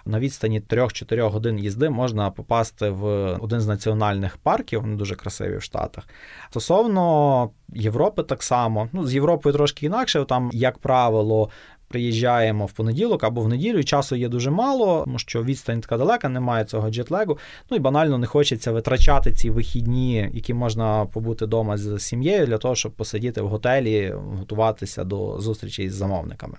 На 0.07 0.19
відстані 0.19 0.61
3-4 0.61 1.31
годин 1.31 1.59
їзди 1.59 1.91
можна 1.91 2.31
попасти 2.31 2.91
в 2.91 3.05
один 3.41 3.61
з 3.61 3.67
національних 3.67 4.37
парків, 4.37 4.81
вони 4.81 4.97
дуже 4.97 5.15
красиві 5.15 5.57
в 5.57 5.63
Штатах. 5.63 6.05
Стосовно 6.51 7.51
Європи, 7.69 8.23
так 8.23 8.43
само. 8.43 8.89
Ну, 8.93 9.07
з 9.07 9.15
Європою 9.15 9.53
трошки 9.53 9.87
інакше, 9.87 10.25
там, 10.25 10.51
як 10.53 10.79
правило, 10.79 11.51
приїжджаємо 11.89 12.67
в 12.67 12.73
понеділок 12.73 13.25
або 13.25 13.41
в 13.41 13.49
неділю, 13.49 13.85
часу 13.85 14.17
є 14.17 14.29
дуже 14.29 14.51
мало, 14.51 15.03
тому 15.05 15.19
що 15.19 15.43
відстань 15.45 15.81
така 15.81 15.97
далека, 15.99 16.29
немає 16.29 16.65
цього 16.65 16.91
джетлегу. 16.91 17.39
Ну 17.71 17.77
і 17.77 17.81
банально 17.81 18.19
не 18.19 18.27
хочеться 18.27 18.73
витрачати 18.73 19.33
ці 19.33 19.51
вихідні, 19.51 20.31
які 20.35 20.55
можна 20.55 21.07
побути 21.07 21.45
вдома 21.45 21.77
з 21.77 21.99
сім'єю, 21.99 22.47
для 22.47 22.59
того, 22.59 22.75
щоб 22.75 22.93
посидіти 22.93 23.41
в 23.41 23.49
готелі, 23.49 24.15
готуватися 24.39 25.05
до 25.05 25.41
зустрічі 25.41 25.91
з 25.91 25.95
замовниками. 25.95 26.57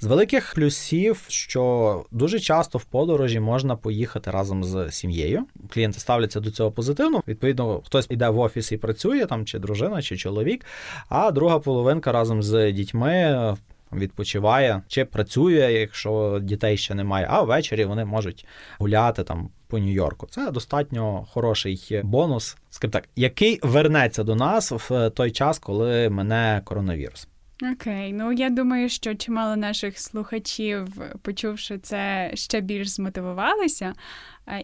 З 0.00 0.06
великих 0.06 0.54
плюсів, 0.54 1.24
що 1.28 2.04
дуже 2.10 2.40
часто 2.40 2.78
в 2.78 2.84
подорожі 2.84 3.40
можна 3.40 3.76
поїхати 3.76 4.30
разом 4.30 4.64
з 4.64 4.90
сім'єю. 4.90 5.44
Клієнти 5.70 6.00
ставляться 6.00 6.40
до 6.40 6.50
цього 6.50 6.70
позитивно. 6.70 7.22
Відповідно, 7.28 7.82
хтось 7.86 8.06
йде 8.10 8.28
в 8.28 8.38
офіс 8.38 8.72
і 8.72 8.76
працює, 8.76 9.26
там 9.26 9.44
чи 9.44 9.58
дружина, 9.58 10.02
чи 10.02 10.16
чоловік, 10.16 10.64
а 11.08 11.30
друга 11.30 11.58
половинка 11.58 12.12
разом 12.12 12.42
з 12.42 12.72
дітьми 12.72 13.56
відпочиває 13.92 14.82
чи 14.88 15.04
працює, 15.04 15.72
якщо 15.72 16.40
дітей 16.42 16.76
ще 16.76 16.94
немає, 16.94 17.26
а 17.30 17.42
ввечері 17.42 17.84
вони 17.84 18.04
можуть 18.04 18.46
гуляти 18.78 19.24
там 19.24 19.50
по 19.66 19.78
Нью-Йорку. 19.78 20.26
Це 20.30 20.50
достатньо 20.50 21.26
хороший 21.30 22.00
бонус, 22.04 22.56
скажімо 22.70 22.92
так, 22.92 23.08
який 23.16 23.60
вернеться 23.62 24.24
до 24.24 24.34
нас 24.34 24.72
в 24.72 25.10
той 25.10 25.30
час, 25.30 25.58
коли 25.58 26.10
мене 26.10 26.62
коронавірус. 26.64 27.28
Окей, 27.72 28.12
ну 28.12 28.32
я 28.32 28.50
думаю, 28.50 28.88
що 28.88 29.14
чимало 29.14 29.56
наших 29.56 29.98
слухачів, 29.98 30.86
почувши 31.22 31.78
це, 31.78 32.30
ще 32.34 32.60
більш 32.60 32.88
змотивувалися. 32.88 33.94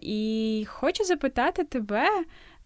І 0.01 0.67
хочу 0.69 1.05
запитати 1.05 1.65
тебе, 1.65 2.09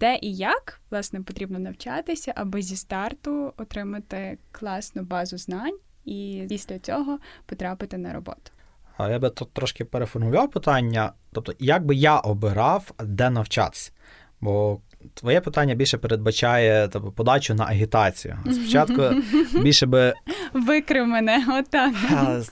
де 0.01 0.19
і 0.23 0.35
як 0.35 0.81
власне 0.91 1.21
потрібно 1.21 1.59
навчатися, 1.59 2.33
аби 2.37 2.63
зі 2.63 2.77
старту 2.77 3.53
отримати 3.57 4.39
класну 4.53 5.03
базу 5.03 5.39
знань 5.39 5.79
і 6.05 6.47
після 6.49 6.79
цього 6.79 7.19
потрапити 7.47 7.99
на 7.99 8.13
роботу. 8.13 8.51
А 8.97 9.09
я 9.09 9.19
би 9.19 9.31
тут 9.31 9.53
трошки 9.53 9.85
переформулював 9.85 10.51
питання. 10.51 11.13
Тобто, 11.33 11.53
як 11.59 11.87
би 11.87 11.95
я 11.95 12.19
обирав, 12.19 12.93
де 13.05 13.31
навчатися? 13.31 13.93
Бо 14.41 14.81
твоє 15.15 15.41
питання 15.41 15.75
більше 15.75 15.99
передбачає 15.99 16.89
тобто, 16.93 17.11
подачу 17.11 17.55
на 17.55 17.65
агітацію. 17.65 18.39
Спочатку 18.53 19.03
більше 19.63 19.87
би. 19.87 20.15
Викрив 20.53 21.07
мене, 21.07 21.45
отак. 21.49 21.95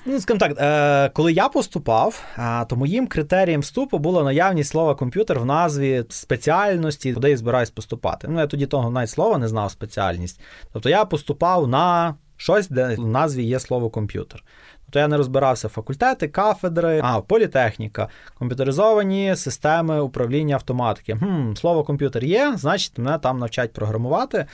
Ну, 0.06 0.20
скажімо 0.20 0.38
так, 0.38 0.52
е, 0.58 1.10
коли 1.14 1.32
я 1.32 1.48
поступав, 1.48 2.24
то 2.68 2.76
моїм 2.76 3.06
критерієм 3.06 3.60
вступу 3.60 3.98
було 3.98 4.24
наявність 4.24 4.70
слова 4.70 4.94
комп'ютер 4.94 5.40
в 5.40 5.44
назві 5.44 6.04
спеціальності, 6.08 7.14
куди 7.14 7.30
я 7.30 7.36
збираюсь 7.36 7.70
поступати. 7.70 8.28
Ну, 8.30 8.40
я 8.40 8.46
тоді 8.46 8.66
того 8.66 8.90
навіть 8.90 9.10
слова 9.10 9.38
не 9.38 9.48
знав 9.48 9.70
спеціальність. 9.70 10.40
Тобто 10.72 10.88
я 10.88 11.04
поступав 11.04 11.68
на 11.68 12.14
щось, 12.36 12.68
де 12.68 12.94
в 12.94 13.06
назві 13.06 13.44
є 13.44 13.60
слово 13.60 13.90
комп'ютер. 13.90 14.44
Тобто 14.86 14.98
я 14.98 15.08
не 15.08 15.16
розбирався 15.16 15.68
факультети, 15.68 16.28
кафедри, 16.28 17.00
а 17.04 17.20
політехніка, 17.20 18.08
комп'ютеризовані 18.34 19.36
системи 19.36 20.00
управління 20.00 20.54
автоматики. 20.54 21.16
Хм, 21.16 21.54
Слово 21.54 21.84
комп'ютер 21.84 22.24
є, 22.24 22.54
значить, 22.56 22.98
мене 22.98 23.18
там 23.18 23.38
навчать 23.38 23.72
програмувати. 23.72 24.46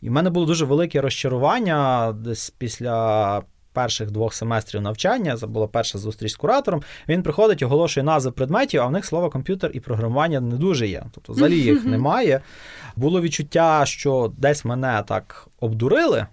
І 0.00 0.08
в 0.08 0.12
мене 0.12 0.30
було 0.30 0.46
дуже 0.46 0.64
велике 0.64 1.00
розчарування 1.00 2.12
десь 2.12 2.50
після. 2.50 3.42
Перших 3.72 4.10
двох 4.10 4.34
семестрів 4.34 4.80
навчання, 4.82 5.36
це 5.36 5.46
була 5.46 5.66
перша 5.66 5.98
зустріч 5.98 6.32
з 6.32 6.36
куратором. 6.36 6.82
Він 7.08 7.22
приходить, 7.22 7.62
оголошує 7.62 8.04
назви 8.04 8.30
предметів, 8.32 8.80
а 8.80 8.86
в 8.86 8.92
них 8.92 9.04
слово 9.04 9.30
комп'ютер 9.30 9.70
і 9.74 9.80
програмування 9.80 10.40
не 10.40 10.56
дуже 10.56 10.88
є. 10.88 11.04
Тобто, 11.14 11.32
взагалі 11.32 11.58
їх 11.58 11.84
немає. 11.84 12.40
Було 12.96 13.20
відчуття, 13.20 13.82
що 13.86 14.32
десь 14.38 14.64
мене 14.64 15.04
так 15.06 15.48
обдурили. 15.60 16.26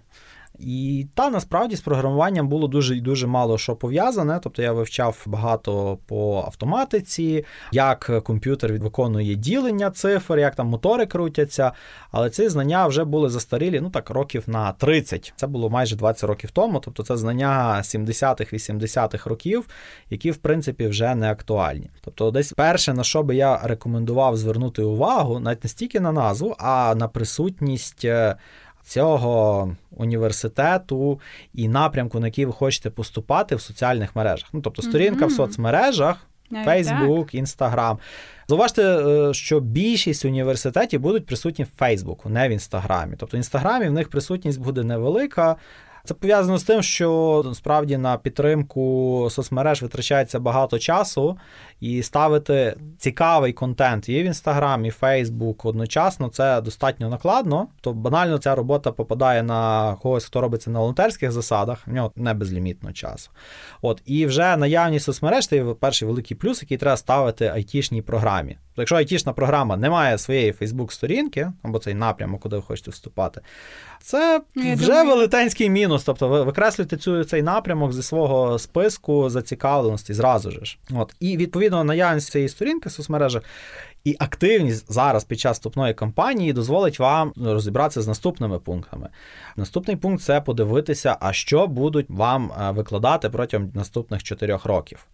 І 0.58 1.06
та 1.14 1.30
насправді 1.30 1.76
з 1.76 1.80
програмуванням 1.80 2.48
було 2.48 2.68
дуже 2.68 2.96
і 2.96 3.00
дуже 3.00 3.26
мало 3.26 3.58
що 3.58 3.76
пов'язане. 3.76 4.40
Тобто 4.42 4.62
я 4.62 4.72
вивчав 4.72 5.22
багато 5.26 5.98
по 6.06 6.42
автоматиці, 6.46 7.44
як 7.72 8.22
комп'ютер 8.24 8.72
виконує 8.72 9.34
ділення 9.34 9.90
цифр, 9.90 10.38
як 10.38 10.54
там 10.54 10.66
мотори 10.66 11.06
крутяться. 11.06 11.72
Але 12.10 12.30
ці 12.30 12.48
знання 12.48 12.86
вже 12.86 13.04
були 13.04 13.28
застарілі, 13.28 13.80
ну 13.80 13.90
так, 13.90 14.10
років 14.10 14.44
на 14.46 14.72
30. 14.72 15.32
Це 15.36 15.46
було 15.46 15.70
майже 15.70 15.96
20 15.96 16.24
років 16.24 16.50
тому. 16.50 16.80
Тобто 16.80 17.02
це 17.02 17.16
знання 17.16 17.80
70-х, 17.84 18.52
80-х 18.52 19.30
років, 19.30 19.68
які 20.10 20.30
в 20.30 20.36
принципі 20.36 20.86
вже 20.86 21.14
не 21.14 21.30
актуальні. 21.30 21.90
Тобто, 22.04 22.30
десь 22.30 22.52
перше, 22.52 22.94
на 22.94 23.04
що 23.04 23.22
би 23.22 23.36
я 23.36 23.60
рекомендував 23.64 24.36
звернути 24.36 24.82
увагу, 24.82 25.40
навіть 25.40 25.64
не 25.64 25.70
стільки 25.70 26.00
на 26.00 26.12
назву, 26.12 26.54
а 26.58 26.94
на 26.94 27.08
присутність. 27.08 28.06
Цього 28.88 29.76
університету 29.90 31.20
і 31.54 31.68
напрямку, 31.68 32.20
на 32.20 32.26
який 32.26 32.46
ви 32.46 32.52
хочете 32.52 32.90
поступати 32.90 33.56
в 33.56 33.60
соціальних 33.60 34.16
мережах. 34.16 34.48
Ну, 34.52 34.60
тобто 34.60 34.82
сторінка 34.82 35.24
mm-hmm. 35.24 35.28
в 35.28 35.32
соцмережах, 35.32 36.16
Facebook, 36.52 37.42
Instagram. 37.42 37.98
Зауважте, 38.48 38.82
е, 38.82 39.34
що 39.34 39.60
більшість 39.60 40.24
університетів 40.24 41.00
будуть 41.00 41.26
присутні 41.26 41.64
в 41.64 41.68
Фейсбуку, 41.78 42.28
не 42.28 42.48
в 42.48 42.50
Інстаграмі. 42.50 43.14
Тобто 43.18 43.36
в 43.36 43.40
Інстаграмі 43.40 43.88
в 43.88 43.92
них 43.92 44.08
присутність 44.08 44.60
буде 44.60 44.82
невелика. 44.82 45.56
Це 46.04 46.14
пов'язано 46.14 46.58
з 46.58 46.62
тим, 46.62 46.82
що 46.82 47.44
справді 47.54 47.96
на 47.96 48.16
підтримку 48.16 49.28
соцмереж 49.30 49.82
витрачається 49.82 50.40
багато 50.40 50.78
часу, 50.78 51.38
і 51.80 52.02
ставити 52.02 52.76
цікавий 52.98 53.52
контент 53.52 54.08
і 54.08 54.22
в 54.22 54.26
Інстаграм, 54.26 54.84
і 54.84 54.88
в 54.88 54.92
Фейсбук 54.92 55.64
одночасно 55.64 56.28
це 56.28 56.60
достатньо 56.60 57.08
накладно. 57.08 57.68
То 57.80 57.92
банально 57.92 58.38
ця 58.38 58.54
робота 58.54 58.92
попадає 58.92 59.42
на 59.42 59.94
когось, 60.02 60.24
хто 60.24 60.40
робиться 60.40 60.70
на 60.70 60.78
волонтерських 60.78 61.32
засадах, 61.32 61.86
в 61.86 61.92
нього 61.92 62.12
не 62.16 62.34
безлімітно 62.34 62.92
часу. 62.92 63.30
От 63.82 64.02
і 64.04 64.26
вже 64.26 64.56
наявність 64.56 65.04
соцмереж 65.04 65.46
це 65.46 65.64
перший 65.80 66.08
великий 66.08 66.36
плюс, 66.36 66.62
який 66.62 66.76
треба 66.76 66.96
ставити 66.96 67.46
айтішній 67.46 68.02
програмі. 68.02 68.56
Якщо 68.76 68.96
айтішна 68.96 69.32
програма 69.32 69.76
не 69.76 69.90
має 69.90 70.18
своєї 70.18 70.52
Фейсбук-сторінки, 70.52 71.52
або 71.62 71.78
цей 71.78 71.94
напрямок, 71.94 72.40
куди 72.40 72.56
ви 72.56 72.62
хочете 72.62 72.90
вступати, 72.90 73.40
це 74.02 74.40
Я 74.54 74.74
вже 74.74 74.86
думаю... 74.86 75.08
велетенський 75.08 75.70
мінус. 75.70 76.04
Тобто 76.04 76.28
ви 76.28 76.42
викреслюєте 76.42 76.96
цю 76.96 77.24
цей 77.24 77.42
напрямок 77.42 77.92
зі 77.92 78.02
свого 78.02 78.58
списку 78.58 79.30
зацікавленості 79.30 80.14
зразу 80.14 80.50
ж. 80.50 80.78
От. 80.90 81.14
І 81.20 81.36
відповідно 81.36 81.67
наявність 81.70 82.30
цієї 82.30 82.48
сторінки 82.48 82.88
в 82.88 82.92
соцмережах 82.92 83.42
і 84.04 84.16
активність 84.18 84.92
зараз 84.92 85.24
під 85.24 85.40
час 85.40 85.56
вступної 85.56 85.94
кампанії 85.94 86.52
дозволить 86.52 86.98
вам 86.98 87.32
розібратися 87.36 88.02
з 88.02 88.08
наступними 88.08 88.58
пунктами. 88.58 89.08
Наступний 89.56 89.96
пункт 89.96 90.22
це 90.22 90.40
подивитися, 90.40 91.16
а 91.20 91.32
що 91.32 91.66
будуть 91.66 92.06
вам 92.08 92.52
е, 92.52 92.70
викладати 92.70 93.30
протягом 93.30 93.70
наступних 93.74 94.22
чотирьох 94.22 94.64
років 94.64 95.06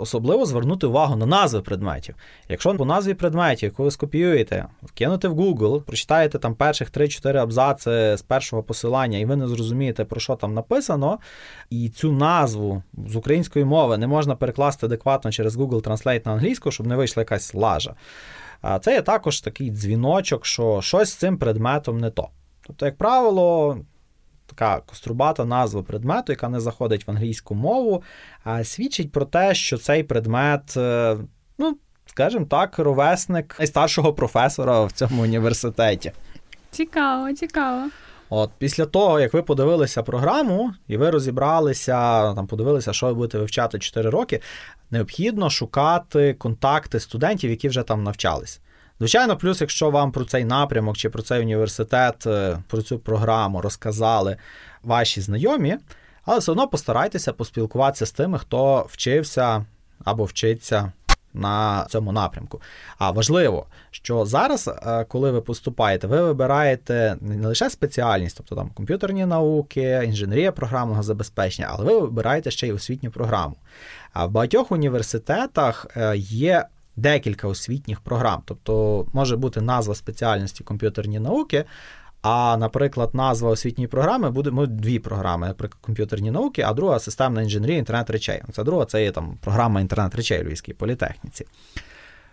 особливо 0.00 0.46
звернути 0.46 0.86
увагу 0.86 1.16
на 1.16 1.26
назви 1.26 1.60
предметів. 1.60 2.14
Якщо 2.48 2.74
по 2.74 2.84
назві 2.84 3.14
предметів, 3.14 3.66
яку 3.66 3.82
ви 3.82 3.90
скопіюєте, 3.90 4.66
вкинути 4.82 5.28
в 5.28 5.40
Google, 5.40 5.82
прочитаєте 5.82 6.38
там 6.38 6.54
перших 6.54 6.90
3-4 6.90 7.36
абзаци 7.36 8.16
з 8.16 8.22
першого 8.22 8.62
посилання, 8.62 9.18
і 9.18 9.24
ви 9.24 9.36
не 9.36 9.48
зрозумієте, 9.48 10.04
про 10.04 10.20
що 10.20 10.36
там 10.36 10.54
написано, 10.54 11.18
і 11.70 11.88
цю 11.88 12.12
назву 12.12 12.82
з 13.08 13.16
української 13.16 13.64
мови 13.64 13.98
не 13.98 14.06
можна 14.06 14.36
перекласти 14.36 14.86
адекватно 14.86 15.32
через 15.32 15.56
Google 15.56 15.82
Translate 15.82 16.26
на 16.26 16.32
англійську, 16.32 16.70
щоб 16.70 16.86
не 16.86 16.96
вийшла 16.96 17.20
якась 17.20 17.54
лажа. 17.54 17.94
А 18.62 18.78
Це 18.78 18.92
є 18.92 19.02
також 19.02 19.40
такий 19.40 19.70
дзвіночок, 19.70 20.46
що 20.46 20.80
щось 20.82 21.08
з 21.10 21.14
цим 21.14 21.38
предметом 21.38 21.98
не 21.98 22.10
то. 22.10 22.28
Тобто, 22.66 22.86
як 22.86 22.96
правило, 22.96 23.78
така 24.50 24.80
кострубата 24.86 25.44
назва 25.44 25.82
предмету, 25.82 26.32
яка 26.32 26.48
не 26.48 26.60
заходить 26.60 27.06
в 27.06 27.10
англійську 27.10 27.54
мову, 27.54 28.02
свідчить 28.64 29.12
про 29.12 29.24
те, 29.24 29.54
що 29.54 29.78
цей 29.78 30.02
предмет, 30.02 30.76
е, 30.76 31.16
ну, 31.58 31.78
скажімо 32.06 32.46
так, 32.50 32.78
ровесник 32.78 33.56
найстаршого 33.58 34.12
професора 34.12 34.84
в 34.84 34.92
цьому 34.92 35.22
університеті. 35.22 36.12
Цікаво, 36.70 37.32
цікаво. 37.32 37.90
От 38.32 38.50
після 38.58 38.86
того, 38.86 39.20
як 39.20 39.34
ви 39.34 39.42
подивилися 39.42 40.02
програму, 40.02 40.72
і 40.88 40.96
ви 40.96 41.10
розібралися, 41.10 41.94
там 42.34 42.46
подивилися, 42.46 42.92
що 42.92 43.06
ви 43.06 43.14
будете 43.14 43.38
вивчати 43.38 43.78
4 43.78 44.10
роки, 44.10 44.40
необхідно 44.90 45.50
шукати 45.50 46.34
контакти 46.34 47.00
студентів, 47.00 47.50
які 47.50 47.68
вже 47.68 47.82
там 47.82 48.02
навчались. 48.02 48.60
Звичайно, 49.00 49.36
плюс, 49.36 49.60
якщо 49.60 49.90
вам 49.90 50.12
про 50.12 50.24
цей 50.24 50.44
напрямок 50.44 50.96
чи 50.96 51.10
про 51.10 51.22
цей 51.22 51.40
університет, 51.40 52.26
е, 52.26 52.58
про 52.68 52.82
цю 52.82 52.98
програму 52.98 53.60
розказали 53.60 54.36
ваші 54.82 55.20
знайомі, 55.20 55.76
але 56.24 56.38
все 56.38 56.52
одно 56.52 56.68
постарайтеся 56.68 57.32
поспілкуватися 57.32 58.06
з 58.06 58.12
тими, 58.12 58.38
хто 58.38 58.86
вчився 58.90 59.64
або 60.04 60.24
вчиться. 60.24 60.92
На 61.34 61.86
цьому 61.88 62.12
напрямку. 62.12 62.60
А 62.98 63.10
важливо, 63.10 63.66
що 63.90 64.24
зараз, 64.26 64.68
е, 64.68 65.04
коли 65.04 65.30
ви 65.30 65.40
поступаєте, 65.40 66.06
ви 66.06 66.22
вибираєте 66.22 67.16
не 67.20 67.48
лише 67.48 67.70
спеціальність, 67.70 68.36
тобто 68.36 68.54
там 68.56 68.70
комп'ютерні 68.74 69.26
науки, 69.26 70.02
інженерія 70.04 70.52
програмного 70.52 71.02
забезпечення, 71.02 71.68
але 71.70 71.84
ви 71.84 71.98
вибираєте 71.98 72.50
ще 72.50 72.66
й 72.66 72.72
освітню 72.72 73.10
програму. 73.10 73.56
А 74.12 74.26
в 74.26 74.30
багатьох 74.30 74.72
університетах 74.72 75.86
е, 75.96 76.16
є 76.16 76.64
декілька 76.96 77.48
освітніх 77.48 78.00
програм. 78.00 78.42
Тобто 78.44 79.06
може 79.12 79.36
бути 79.36 79.60
назва 79.60 79.94
спеціальності 79.94 80.64
комп'ютерні 80.64 81.20
науки. 81.20 81.64
А, 82.22 82.56
наприклад, 82.56 83.10
назва 83.12 83.50
освітньої 83.50 83.88
програми 83.88 84.30
буде 84.30 84.50
ну, 84.50 84.66
дві 84.66 84.98
програми, 84.98 85.46
наприклад, 85.46 85.78
комп'ютерні 85.80 86.30
науки, 86.30 86.62
а 86.62 86.72
друга 86.72 86.98
системна 86.98 87.42
інженерія 87.42 87.78
інтернет 87.78 88.10
речей. 88.10 88.42
Це 88.52 88.64
друга 88.64 88.84
це 88.84 89.02
є 89.02 89.10
там 89.10 89.38
програма 89.40 89.80
інтернет 89.80 90.14
речей 90.14 90.44
Львівській 90.44 90.72
політехніці. 90.72 91.46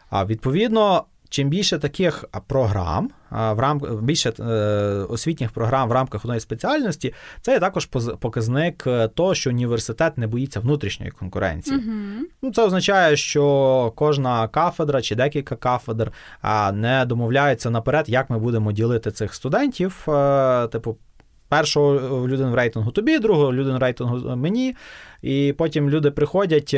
А 0.10 0.26
відповідно, 0.26 1.04
Чим 1.30 1.50
більше 1.50 1.80
таких 1.80 2.26
програм, 2.48 3.10
в 3.32 3.60
рам... 3.60 3.82
більше 4.02 4.34
е, 4.40 4.44
освітніх 5.10 5.52
програм 5.52 5.90
в 5.90 5.92
рамках 5.92 6.26
одної 6.26 6.40
спеціальності, 6.40 7.14
це 7.42 7.52
є 7.52 7.60
також 7.60 7.86
показник 8.20 8.84
е, 8.88 9.08
того, 9.08 9.36
що 9.36 9.50
університет 9.50 10.18
не 10.18 10.28
боїться 10.28 10.60
внутрішньої 10.60 11.12
конкуренції. 11.12 11.82
Ну, 12.42 12.52
Це 12.52 12.64
означає, 12.64 13.16
що 13.16 13.94
кожна 13.96 14.48
кафедра 14.48 15.02
чи 15.02 15.16
декілька 15.16 15.56
кафедр 15.56 16.12
не 16.74 17.06
домовляються 17.06 17.70
наперед, 17.70 18.10
як 18.10 18.30
ми 18.30 18.40
будемо 18.40 18.72
ділити 18.72 19.12
цих 19.12 19.34
студентів. 19.34 20.06
Е, 20.08 20.68
типу, 20.68 20.98
першого 21.50 22.28
людину 22.28 22.52
в 22.52 22.56
рейтингу 22.56 22.92
тобі, 22.92 23.20
другого 23.20 23.54
людину 23.54 23.78
в 23.78 23.82
рейтингу 23.82 24.36
мені. 24.36 24.76
І 25.22 25.54
потім 25.58 25.90
люди 25.90 26.12
приходять, 26.12 26.76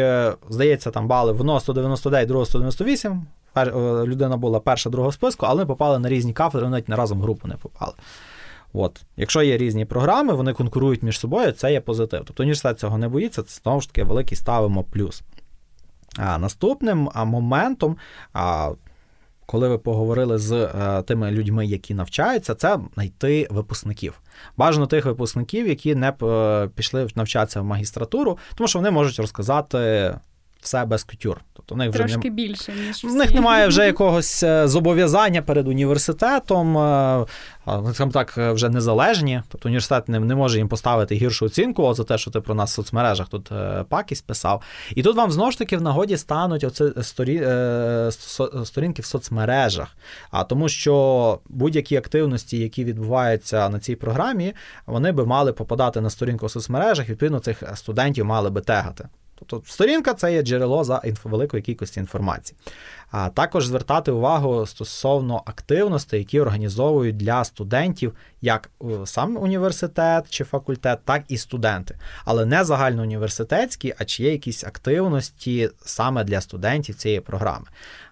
здається, 0.49 0.91
там 0.91 1.07
бали 1.07 1.31
в 1.31 1.59
199, 1.59 2.27
другого 2.27 2.45
198. 2.45 3.25
Е, 3.57 3.71
людина 4.05 4.37
була 4.37 4.59
перша, 4.59 4.89
друга 4.89 5.09
в 5.09 5.13
списку, 5.13 5.45
але 5.45 5.59
ми 5.59 5.65
попали 5.65 5.99
на 5.99 6.09
різні 6.09 6.33
кафедри, 6.33 6.69
навіть 6.69 6.89
не 6.89 6.95
разом 6.95 7.21
групу 7.21 7.47
не 7.47 7.55
попали. 7.55 7.93
От. 8.73 9.01
Якщо 9.17 9.41
є 9.41 9.57
різні 9.57 9.85
програми, 9.85 10.33
вони 10.33 10.53
конкурують 10.53 11.03
між 11.03 11.19
собою, 11.19 11.51
це 11.51 11.71
є 11.71 11.81
позитив. 11.81 12.23
Тобто 12.25 12.43
університет 12.43 12.79
цього 12.79 12.97
не 12.97 13.07
боїться, 13.07 13.43
це 13.43 13.61
знову 13.63 13.81
ж 13.81 13.87
таки 13.87 14.03
великий 14.03 14.37
ставимо 14.37 14.83
плюс. 14.83 15.23
А 16.17 16.37
Наступним 16.37 17.09
моментом, 17.15 17.97
коли 19.45 19.67
ви 19.67 19.77
поговорили 19.77 20.37
з 20.37 20.51
е, 20.51 21.01
тими 21.01 21.31
людьми, 21.31 21.65
які 21.65 21.93
навчаються, 21.93 22.55
це 22.55 22.79
знайти 22.93 23.47
випускників. 23.51 24.21
Бажано 24.57 24.87
тих 24.87 25.05
випускників, 25.05 25.67
які 25.67 25.95
не 25.95 26.13
е, 26.23 26.69
пішли 26.75 27.07
навчатися 27.15 27.61
в 27.61 27.65
магістратуру, 27.65 28.37
тому 28.55 28.67
що 28.67 28.79
вони 28.79 28.91
можуть 28.91 29.19
розказати 29.19 30.13
все 30.61 30.85
без 30.85 31.03
кутюр. 31.03 31.41
Тобто 31.53 31.75
в 31.75 31.77
них 31.77 31.89
вже 31.89 31.97
Трошки 31.97 32.29
більше, 32.29 32.73
ніж. 32.87 33.03
В 33.03 33.15
них 33.15 33.33
немає 33.33 33.67
вже 33.67 33.85
якогось 33.85 34.43
е, 34.43 34.67
зобов'язання 34.67 35.41
перед 35.41 35.67
університетом, 35.67 36.77
е, 36.77 37.25
скажімо 37.65 38.11
так, 38.11 38.35
е, 38.37 38.51
вже 38.51 38.69
незалежні. 38.69 39.41
Тобто 39.49 39.69
університет 39.69 40.09
не, 40.09 40.19
не 40.19 40.35
може 40.35 40.57
їм 40.57 40.67
поставити 40.67 41.15
гіршу 41.15 41.45
оцінку 41.45 41.93
за 41.93 42.03
те, 42.03 42.17
що 42.17 42.31
ти 42.31 42.41
про 42.41 42.55
нас 42.55 42.71
в 42.71 42.73
соцмережах 42.73 43.27
тут 43.29 43.51
пакість 43.89 44.27
писав. 44.27 44.61
І 44.95 45.03
тут 45.03 45.15
вам 45.15 45.31
знову 45.31 45.51
ж 45.51 45.57
таки 45.57 45.77
в 45.77 45.81
нагоді 45.81 46.17
стануть 46.17 46.63
оце 46.63 46.91
сторі... 47.01 47.47
сторінки 48.65 49.01
в 49.01 49.05
соцмережах. 49.05 49.97
А 50.31 50.43
тому 50.43 50.69
що 50.69 51.39
будь-які 51.49 51.95
активності, 51.95 52.57
які 52.57 52.83
відбуваються 52.83 53.69
на 53.69 53.79
цій 53.79 53.95
програмі, 53.95 54.53
вони 54.85 55.11
би 55.11 55.25
мали 55.25 55.53
попадати 55.53 56.01
на 56.01 56.09
сторінку 56.09 56.45
в 56.45 56.51
соцмережах, 56.51 57.09
відповідно, 57.09 57.39
цих 57.39 57.63
студентів 57.75 58.25
мали 58.25 58.49
би 58.49 58.61
тегати. 58.61 59.07
Тобто 59.45 59.71
сторінка 59.71 60.13
це 60.13 60.33
є 60.33 60.41
джерело 60.41 60.83
за 60.83 61.01
великої 61.23 61.63
кількості 61.63 61.99
інформації. 61.99 62.57
А 63.11 63.29
також 63.29 63.65
звертати 63.65 64.11
увагу 64.11 64.65
стосовно 64.65 65.43
активностей, 65.45 66.19
які 66.19 66.39
організовують 66.39 67.17
для 67.17 67.43
студентів 67.43 68.13
як 68.41 68.69
е, 68.81 68.85
сам 69.05 69.37
університет 69.37 70.29
чи 70.29 70.43
факультет, 70.43 70.99
так 71.05 71.23
і 71.27 71.37
студенти. 71.37 71.97
Але 72.25 72.45
не 72.45 72.63
загальноуніверситетські, 72.63 73.93
а 73.97 74.05
чи 74.05 74.23
є 74.23 74.31
якісь 74.31 74.63
активності 74.63 75.69
саме 75.85 76.23
для 76.23 76.41
студентів 76.41 76.95
цієї 76.95 77.21
програми. 77.21 77.65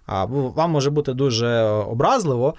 Вам 0.08 0.70
може 0.70 0.90
бути 0.90 1.14
дуже 1.14 1.62
образливо, 1.62 2.54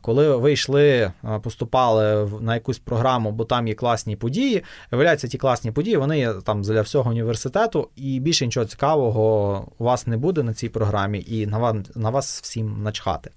коли 0.00 0.36
ви 0.36 0.52
йшли, 0.52 1.12
поступали 1.42 2.30
на 2.40 2.54
якусь 2.54 2.78
програму, 2.78 3.32
бо 3.32 3.44
там 3.44 3.68
є 3.68 3.74
класні 3.74 4.16
події. 4.16 4.62
Виявляється, 4.90 5.28
ті 5.28 5.38
класні 5.38 5.70
події, 5.70 5.96
вони 5.96 6.18
є 6.18 6.32
там 6.32 6.62
для 6.62 6.82
всього 6.82 7.10
університету, 7.10 7.88
і 7.96 8.20
більше 8.20 8.46
нічого 8.46 8.66
цікавого 8.66 9.68
у 9.78 9.84
вас 9.84 10.06
не 10.06 10.16
буде 10.16 10.42
на 10.42 10.54
цій 10.54 10.68
програмі, 10.68 11.24
і 11.28 11.46
на 11.46 11.58
вас, 11.58 11.76
на 11.94 12.10
вас 12.10 12.40
всім 12.42 12.82
начхати. 12.82 13.30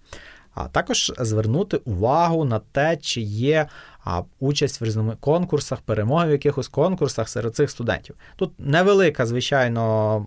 А 0.55 0.67
також 0.67 1.13
звернути 1.19 1.77
увагу 1.77 2.45
на 2.45 2.59
те, 2.59 2.97
чи 2.97 3.21
є 3.21 3.67
а, 4.03 4.21
участь 4.39 4.81
в 4.81 4.83
різноманітних 4.83 5.19
конкурсах, 5.19 5.81
перемоги 5.81 6.27
в 6.27 6.31
якихось 6.31 6.67
конкурсах 6.67 7.29
серед 7.29 7.55
цих 7.55 7.71
студентів. 7.71 8.15
Тут 8.35 8.51
невелика, 8.57 9.25
звичайно, 9.25 10.25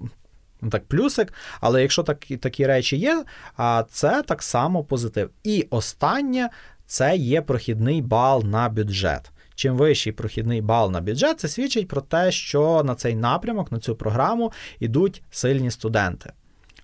так, 0.70 0.86
плюсик, 0.86 1.32
але 1.60 1.82
якщо 1.82 2.02
такі 2.02 2.36
такі 2.36 2.66
речі 2.66 2.96
є, 2.96 3.24
а 3.56 3.84
це 3.90 4.22
так 4.22 4.42
само 4.42 4.84
позитив. 4.84 5.30
І 5.44 5.66
останнє 5.70 6.48
це 6.86 7.16
є 7.16 7.42
прохідний 7.42 8.02
бал 8.02 8.44
на 8.44 8.68
бюджет. 8.68 9.30
Чим 9.54 9.76
вищий 9.76 10.12
прохідний 10.12 10.60
бал 10.60 10.90
на 10.90 11.00
бюджет, 11.00 11.40
це 11.40 11.48
свідчить 11.48 11.88
про 11.88 12.00
те, 12.00 12.32
що 12.32 12.82
на 12.84 12.94
цей 12.94 13.14
напрямок, 13.14 13.72
на 13.72 13.78
цю 13.78 13.96
програму 13.96 14.52
йдуть 14.80 15.22
сильні 15.30 15.70
студенти. 15.70 16.32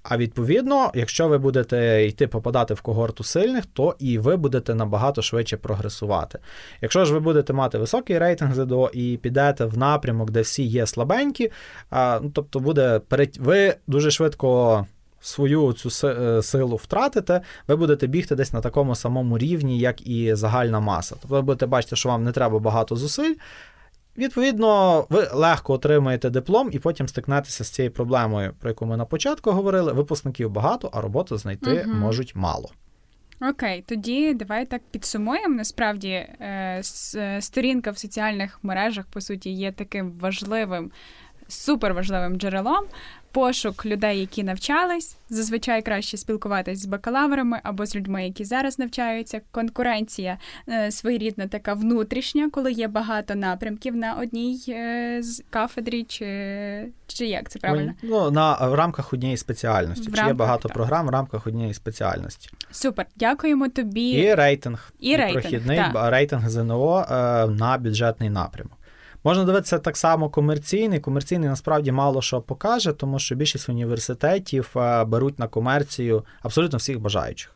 А 0.05 0.17
відповідно, 0.17 0.91
якщо 0.95 1.29
ви 1.29 1.39
будете 1.39 2.07
йти 2.07 2.27
попадати 2.27 2.75
в 2.75 2.81
когорту 2.81 3.25
сильних, 3.25 3.67
то 3.67 3.97
і 3.99 4.19
ви 4.19 4.37
будете 4.37 4.75
набагато 4.75 5.23
швидше 5.23 5.57
прогресувати. 5.57 6.39
Якщо 6.81 7.05
ж 7.05 7.13
ви 7.13 7.21
будете 7.21 7.53
мати 7.53 7.79
високий 7.79 8.19
рейтинг 8.19 8.55
ЗДО 8.55 8.91
і 8.93 9.19
підете 9.23 9.65
в 9.65 9.79
напрямок, 9.79 10.31
де 10.31 10.41
всі 10.41 10.63
є 10.63 10.87
слабенькі, 10.87 11.51
ну, 11.93 12.31
тобто 12.35 12.61
буде 12.61 13.01
ви 13.39 13.75
дуже 13.87 14.11
швидко. 14.11 14.87
Свою 15.21 15.73
цю 15.73 16.09
е, 16.09 16.43
силу 16.43 16.77
втратите, 16.77 17.41
ви 17.69 17.77
будете 17.77 18.07
бігти 18.07 18.35
десь 18.35 18.53
на 18.53 18.61
такому 18.61 18.95
самому 18.95 19.39
рівні, 19.39 19.79
як 19.79 20.07
і 20.07 20.35
загальна 20.35 20.81
маса. 20.81 21.17
Тобто 21.21 21.37
ви 21.37 21.43
будете 21.43 21.67
бачити, 21.67 21.97
що 21.97 22.09
вам 22.09 22.25
не 22.25 22.33
треба 22.33 22.59
багато 22.59 22.97
зусиль, 22.97 23.35
Відповідно, 24.19 25.07
ви 25.11 25.29
легко 25.33 25.73
отримаєте 25.73 26.31
диплом 26.31 26.69
і 26.73 26.79
потім 26.79 27.09
стикнетеся 27.09 27.65
з 27.65 27.71
цією 27.71 27.93
проблемою, 27.93 28.55
про 28.61 28.71
яку 28.71 28.87
ми 28.87 28.97
на 28.97 29.05
початку 29.05 29.51
говорили. 29.51 29.93
Випускників 29.93 30.51
багато, 30.51 30.91
а 30.93 31.01
роботу 31.01 31.37
знайти 31.37 31.85
угу. 31.87 31.95
можуть 31.95 32.37
мало. 32.37 32.71
Окей, 33.51 33.85
тоді 33.87 34.35
давай 34.35 34.67
так 34.67 34.83
підсумуємо. 34.91 35.55
Насправді, 35.55 36.09
е, 36.09 36.81
сторінка 37.41 37.91
в 37.91 37.99
соціальних 37.99 38.59
мережах, 38.63 39.07
по 39.07 39.21
суті, 39.21 39.51
є 39.51 39.73
таким 39.73 40.13
важливим, 40.13 40.91
суперважливим 41.49 42.37
джерелом 42.37 42.85
пошук 43.35 43.87
людей, 43.87 44.21
які 44.21 44.43
навчались. 44.43 45.17
Зазвичай 45.31 45.83
краще 45.83 46.17
спілкуватись 46.17 46.83
з 46.83 46.87
бакалаврами 46.87 47.61
або 47.63 47.87
з 47.87 47.97
людьми, 47.97 48.25
які 48.25 48.45
зараз 48.45 48.79
навчаються. 48.79 49.41
Конкуренція 49.51 50.39
е, 50.69 50.91
своєрідна 50.91 51.47
така 51.47 51.75
внутрішня, 51.75 52.51
коли 52.53 52.73
є 52.73 52.89
багато 52.89 53.35
напрямків 53.35 53.97
на 53.97 54.15
одній 54.15 54.65
е, 54.69 55.19
з 55.23 55.43
кафедрі, 55.51 56.05
чи 56.05 56.27
чи 57.07 57.27
як 57.27 57.49
це 57.51 57.59
правильно? 57.59 57.93
Ну 58.03 58.31
на 58.31 58.69
в 58.69 58.75
рамках 58.75 59.13
однієї 59.13 59.37
спеціальності. 59.37 60.03
В 60.03 60.05
чи 60.05 60.11
рамках, 60.11 60.29
є 60.29 60.35
багато 60.35 60.69
так. 60.69 60.77
програм 60.77 61.07
в 61.07 61.11
рамках 61.11 61.47
однієї 61.47 61.75
спеціальності? 61.75 62.51
Супер, 62.71 63.07
дякуємо 63.17 63.69
тобі. 63.69 64.11
І 64.11 64.35
рейтинг, 64.35 64.93
і, 65.01 65.09
і 65.09 65.17
рейтинг, 65.17 65.43
прохідний 65.43 65.77
так. 65.77 66.11
рейтинг 66.11 66.49
ЗНО 66.49 67.07
е, 67.11 67.15
на 67.47 67.79
бюджетний 67.79 68.31
напрямок. 68.31 68.79
Можна 69.27 69.45
дивитися 69.45 69.79
так 69.79 69.97
само 69.97 70.31
комерційний. 70.31 71.01
Комерційний 71.01 71.49
насправді 71.49 71.93
мало 71.93 72.23
що 72.23 72.41
покаже, 72.41 72.93
тому 72.93 73.19
що 73.19 73.35
більшість 73.35 73.69
університетів 73.69 74.71
е, 74.77 75.05
беруть 75.05 75.39
на 75.39 75.49
комерцію 75.49 76.25
абсолютно 76.43 76.79
всіх 76.79 77.01
бажаючих. 77.01 77.51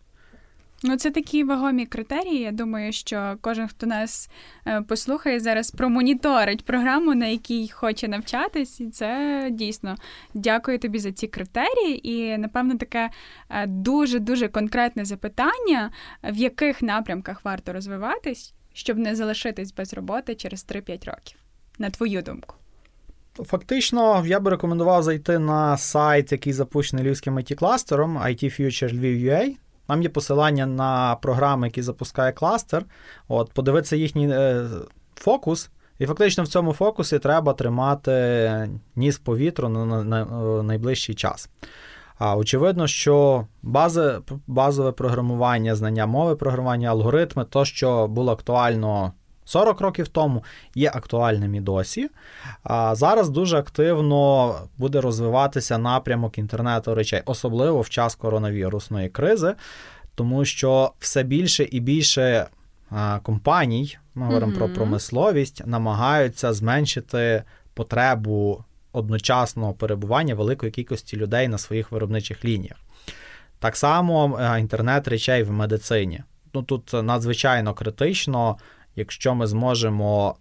Ну, 0.83 0.97
це 0.97 1.11
такі 1.11 1.45
вагомі 1.45 1.87
критерії. 1.87 2.41
Я 2.41 2.53
думаю, 2.53 2.93
що 2.93 3.37
кожен, 3.41 3.69
хто 3.69 3.87
нас 3.87 4.31
е, 4.67 4.83
послухає, 4.83 5.41
зараз 5.41 5.71
промоніторить 5.71 6.65
програму, 6.65 7.15
на 7.15 7.27
якій 7.27 7.69
хоче 7.69 8.09
навчатись, 8.09 8.81
і 8.81 8.91
це 8.91 9.49
дійсно 9.53 9.97
дякую 10.35 10.79
тобі 10.79 10.99
за 10.99 11.13
ці 11.13 11.27
критерії. 11.27 12.09
І, 12.09 12.39
напевно, 12.39 12.77
таке 12.77 13.11
дуже 13.67 14.19
дуже 14.19 14.49
конкретне 14.49 15.05
запитання, 15.05 15.91
в 16.25 16.37
яких 16.37 16.83
напрямках 16.83 17.45
варто 17.45 17.73
розвиватись, 17.73 18.55
щоб 18.73 18.99
не 18.99 19.15
залишитись 19.15 19.75
без 19.75 19.95
роботи 19.95 20.35
через 20.35 20.67
3-5 20.67 21.11
років 21.11 21.39
на 21.79 21.91
твою 21.91 22.23
думку? 22.23 22.55
Фактично, 23.45 24.25
я 24.27 24.41
би 24.41 24.51
рекомендував 24.51 25.03
зайти 25.03 25.39
на 25.39 25.77
сайт, 25.77 26.33
який 26.33 26.53
запущений 26.53 27.05
львівським 27.05 27.39
it 27.39 27.55
кластером 27.55 28.19
IT 28.19 28.45
Future 28.45 29.01
Lviv.ua. 29.01 29.57
Там 29.87 30.03
є 30.03 30.09
посилання 30.09 30.67
на 30.67 31.17
програми, 31.17 31.67
які 31.67 31.83
запускає 31.83 32.33
кластер. 32.33 32.85
От, 33.29 33.53
Подивитися 33.53 33.97
їхній 33.97 34.31
е, 34.31 34.67
фокус. 35.15 35.71
І 35.99 36.07
фактично 36.07 36.45
в 36.45 36.49
цьому 36.49 36.73
фокусі 36.73 37.19
треба 37.19 37.53
тримати 37.53 38.69
ніс 38.97 39.19
повітру 39.19 39.69
на, 39.69 39.87
на, 39.87 40.05
на, 40.05 40.25
на 40.25 40.63
найближчий 40.63 41.15
час. 41.15 41.51
А 42.19 42.37
очевидно, 42.37 42.87
що 42.87 43.47
бази, 43.63 44.19
базове 44.47 44.93
програмування, 44.93 45.75
знання 45.75 46.07
мови 46.07 46.37
програмування, 46.37 46.89
алгоритми, 46.89 47.45
то, 47.45 47.65
що 47.65 48.09
було 48.09 48.33
актуально 48.33 49.13
40 49.49 49.81
років 49.81 50.09
тому 50.09 50.45
є 50.75 50.91
актуальним 50.95 51.55
і 51.55 51.61
досі. 51.61 52.11
А 52.63 52.95
зараз 52.95 53.29
дуже 53.29 53.59
активно 53.59 54.55
буде 54.79 55.01
розвиватися 55.01 55.79
напрямок 55.79 56.39
інтернету 56.39 56.95
речей, 56.95 57.23
особливо 57.25 57.81
в 57.81 57.89
час 57.89 58.15
коронавірусної 58.15 59.09
кризи, 59.09 59.55
тому 60.15 60.45
що 60.45 60.93
все 60.99 61.23
більше 61.23 61.69
і 61.71 61.81
більше 61.81 62.47
компаній, 63.23 63.99
ми 64.15 64.27
говоримо 64.27 64.53
mm-hmm. 64.53 64.59
про 64.59 64.69
промисловість, 64.69 65.67
намагаються 65.67 66.53
зменшити 66.53 67.43
потребу 67.75 68.65
одночасного 68.93 69.73
перебування 69.73 70.35
великої 70.35 70.73
кількості 70.73 71.17
людей 71.17 71.49
на 71.49 71.59
своїх 71.59 71.93
виробничих 71.93 72.45
лініях. 72.45 72.77
Так 73.59 73.77
само 73.77 74.41
інтернет 74.59 75.09
речей 75.09 75.43
в 75.43 75.53
медицині. 75.53 76.23
Ну 76.55 76.63
тут 76.63 76.93
надзвичайно 76.93 77.75
критично 77.75 78.57
якщо 78.99 79.35
ми 79.35 79.47
зможемо 79.47 80.37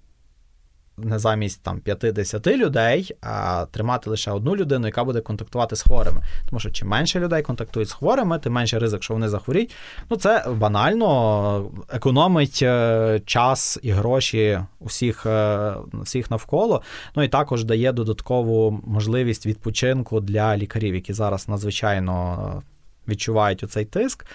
не 0.98 1.20
замість 1.20 1.64
там 1.64 1.80
50 1.80 2.48
людей, 2.48 3.12
а 3.22 3.66
тримати 3.72 4.10
лише 4.10 4.32
одну 4.32 4.56
людину, 4.56 4.88
яка 4.88 5.04
буде 5.04 5.22
контактувати 5.22 5.76
з 5.76 5.82
хворими. 5.82 6.22
Тому 6.50 6.60
що 6.60 6.72
чим 6.72 6.88
менше 6.88 7.20
людей 7.20 7.42
контактують 7.42 7.90
з 7.90 7.94
хворими, 7.94 8.40
тим 8.40 8.54
менше 8.54 8.80
ризик, 8.80 9.04
що 9.04 9.14
вони 9.14 9.30
захворіють. 9.30 9.76
Ну 10.10 10.18
це 10.18 10.46
банально 10.56 11.72
економить 11.90 12.60
е, 12.64 13.22
час 13.26 13.80
і 13.82 13.92
гроші 13.92 14.60
усіх, 14.80 15.26
е, 15.26 15.74
всіх 15.94 16.32
навколо. 16.32 16.82
Ну 17.16 17.24
і 17.24 17.28
також 17.28 17.64
дає 17.64 17.92
додаткову 17.92 18.82
можливість 18.86 19.46
відпочинку 19.46 20.20
для 20.20 20.58
лікарів, 20.58 20.96
які 20.96 21.14
зараз 21.14 21.48
надзвичайно 21.48 22.64
відчувають 23.08 23.64
оцей 23.64 23.86
тиск. 23.86 24.26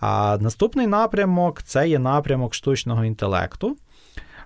А 0.00 0.38
наступний 0.40 0.86
напрямок 0.86 1.62
це 1.62 1.88
є 1.88 1.98
напрямок 1.98 2.54
штучного 2.54 3.04
інтелекту. 3.04 3.76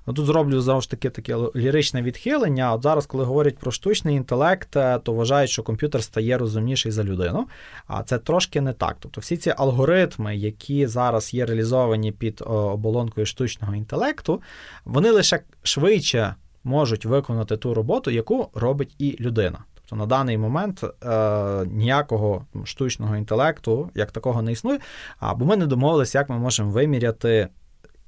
Тут 0.06 0.26
зроблю 0.26 0.60
знову 0.60 0.80
ж 0.80 0.90
таки 0.90 1.10
таке 1.10 1.36
ліричне 1.56 2.02
відхилення. 2.02 2.72
От 2.72 2.82
зараз, 2.82 3.06
коли 3.06 3.24
говорять 3.24 3.58
про 3.58 3.70
штучний 3.70 4.16
інтелект, 4.16 4.76
е, 4.76 4.98
то 4.98 5.12
вважають, 5.12 5.50
що 5.50 5.62
комп'ютер 5.62 6.02
стає 6.02 6.38
розумніший 6.38 6.92
за 6.92 7.04
людину. 7.04 7.48
А 7.86 8.02
це 8.02 8.18
трошки 8.18 8.60
не 8.60 8.72
так. 8.72 8.96
Тобто 9.00 9.20
всі 9.20 9.36
ці 9.36 9.54
алгоритми, 9.56 10.36
які 10.36 10.86
зараз 10.86 11.34
є 11.34 11.46
реалізовані 11.46 12.12
під 12.12 12.42
оболонкою 12.46 13.26
штучного 13.26 13.74
інтелекту, 13.74 14.42
вони 14.84 15.10
лише 15.10 15.40
швидше 15.62 16.34
можуть 16.64 17.04
виконати 17.04 17.56
ту 17.56 17.74
роботу, 17.74 18.10
яку 18.10 18.48
робить 18.54 18.94
і 18.98 19.16
людина. 19.20 19.58
Тобто 19.92 20.04
на 20.04 20.06
даний 20.06 20.38
момент 20.38 20.84
е, 20.84 21.66
ніякого 21.66 22.46
штучного 22.64 23.16
інтелекту 23.16 23.90
як 23.94 24.12
такого 24.12 24.42
не 24.42 24.52
існує, 24.52 24.78
або 25.18 25.44
ми 25.44 25.56
не 25.56 25.66
домовилися, 25.66 26.18
як 26.18 26.28
ми 26.28 26.38
можемо 26.38 26.70
виміряти 26.70 27.48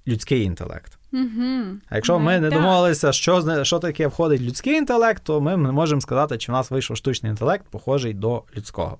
людський 0.06 0.42
інтелект. 0.42 0.98
Угу. 1.14 1.78
А 1.90 1.94
якщо 1.94 2.18
ми 2.18 2.40
не 2.40 2.50
домовилися, 2.50 3.12
що 3.12 3.64
що 3.64 3.78
таке 3.78 4.06
входить 4.06 4.40
людський 4.40 4.74
інтелект, 4.74 5.22
то 5.24 5.40
ми 5.40 5.56
не 5.56 5.72
можемо 5.72 6.00
сказати, 6.00 6.38
чи 6.38 6.52
в 6.52 6.54
нас 6.54 6.70
вийшов 6.70 6.96
штучний 6.96 7.30
інтелект, 7.30 7.64
похожий 7.70 8.14
до 8.14 8.42
людського. 8.56 8.98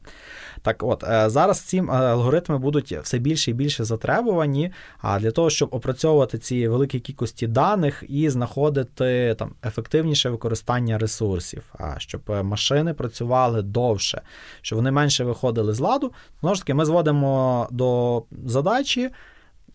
Так 0.62 0.82
от, 0.82 1.04
е, 1.04 1.30
зараз 1.30 1.60
ці 1.60 1.78
алгоритми 1.88 2.58
будуть 2.58 2.92
все 2.92 3.18
більше 3.18 3.50
і 3.50 3.54
більше 3.54 3.84
затребувані, 3.84 4.72
а 4.98 5.18
для 5.18 5.30
того, 5.30 5.50
щоб 5.50 5.68
опрацьовувати 5.72 6.38
ці 6.38 6.68
великі 6.68 7.00
кількості 7.00 7.46
даних 7.46 8.04
і 8.08 8.30
знаходити 8.30 9.36
там 9.38 9.52
ефективніше 9.64 10.30
використання 10.30 10.98
ресурсів, 10.98 11.62
а 11.78 11.98
щоб 11.98 12.20
е, 12.30 12.42
машини 12.42 12.94
працювали 12.94 13.62
довше, 13.62 14.22
щоб 14.62 14.76
вони 14.76 14.90
менше 14.90 15.24
виходили 15.24 15.74
з 15.74 15.80
ладу. 15.80 16.12
Знову 16.40 16.54
ж 16.54 16.60
таки, 16.60 16.74
ми 16.74 16.84
зводимо 16.84 17.68
до 17.70 18.22
задачі 18.46 19.10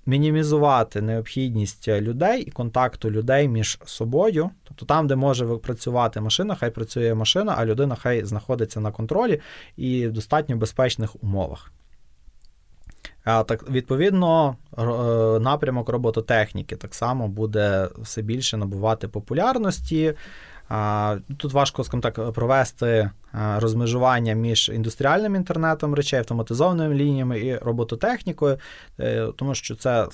мінімізувати 0.09 1.01
необхідність 1.01 1.87
людей 1.87 2.41
і 2.41 2.51
контакту 2.51 3.11
людей 3.11 3.47
між 3.47 3.79
собою. 3.85 4.49
Тобто 4.63 4.85
там, 4.85 5.07
де 5.07 5.15
може 5.15 5.45
працювати 5.45 6.21
машина, 6.21 6.55
хай 6.55 6.71
працює 6.71 7.13
машина, 7.13 7.55
а 7.57 7.65
людина 7.65 7.95
хай 7.95 8.25
знаходиться 8.25 8.79
на 8.79 8.91
контролі 8.91 9.39
і 9.77 10.07
в 10.07 10.11
достатньо 10.11 10.55
безпечних 10.55 11.23
умовах. 11.23 11.71
Так, 13.23 13.69
Відповідно, 13.69 14.55
е, 14.77 14.83
напрямок 15.39 15.89
робототехніки 15.89 16.75
так 16.75 16.95
само 16.95 17.27
буде 17.27 17.89
все 17.97 18.21
більше 18.21 18.57
набувати 18.57 19.07
популярності. 19.07 20.13
Тут 21.37 21.53
важко 21.53 21.83
скажімо 21.83 22.01
так, 22.01 22.33
провести 22.33 23.09
розмежування 23.33 24.33
між 24.33 24.69
індустріальним 24.69 25.35
інтернетом 25.35 25.93
речей, 25.93 26.19
автоматизованими 26.19 26.95
лініями 26.95 27.39
і 27.39 27.57
робототехнікою, 27.57 28.57
е, 28.99 29.27
тому 29.35 29.55
що 29.55 29.75
це 29.75 30.07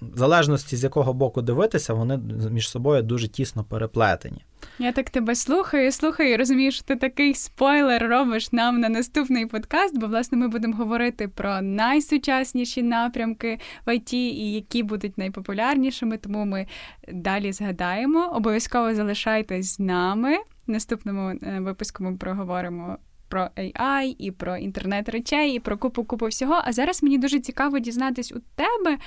в 0.00 0.18
залежності 0.18 0.76
з 0.76 0.84
якого 0.84 1.12
боку 1.12 1.42
дивитися, 1.42 1.94
вони 1.94 2.20
між 2.50 2.70
собою 2.70 3.02
дуже 3.02 3.28
тісно 3.28 3.64
переплетені. 3.64 4.44
Я 4.78 4.92
так 4.92 5.10
тебе 5.10 5.34
слухаю, 5.34 5.92
слухаю, 5.92 6.32
і 6.32 6.36
розумію, 6.36 6.72
що 6.72 6.84
ти 6.84 6.96
такий 6.96 7.34
спойлер 7.34 8.08
робиш 8.08 8.52
нам 8.52 8.80
на 8.80 8.88
наступний 8.88 9.46
подкаст, 9.46 9.98
бо 9.98 10.06
власне 10.06 10.38
ми 10.38 10.48
будемо 10.48 10.76
говорити 10.76 11.28
про 11.28 11.62
найсучасніші 11.62 12.82
напрямки 12.82 13.58
в 13.86 13.94
ІТ 13.94 14.12
і 14.12 14.52
які 14.52 14.82
будуть 14.82 15.18
найпопулярнішими. 15.18 16.18
Тому 16.18 16.44
ми 16.44 16.66
далі 17.12 17.52
згадаємо. 17.52 18.32
Обов'язково 18.34 18.94
залишайтесь 18.94 19.74
з 19.74 19.78
нами. 19.78 20.36
Наступному 20.66 21.28
е, 21.42 21.60
випуску 21.60 22.04
ми 22.04 22.16
проговоримо 22.16 22.98
про 23.28 23.48
AI, 23.56 24.16
і 24.18 24.30
про 24.30 24.56
інтернет 24.56 25.08
речей, 25.08 25.56
і 25.56 25.60
про 25.60 25.78
купу 25.78 26.04
купу 26.04 26.26
всього. 26.26 26.62
А 26.64 26.72
зараз 26.72 27.02
мені 27.02 27.18
дуже 27.18 27.40
цікаво 27.40 27.78
дізнатись 27.78 28.32
у 28.32 28.40
тебе 28.54 28.98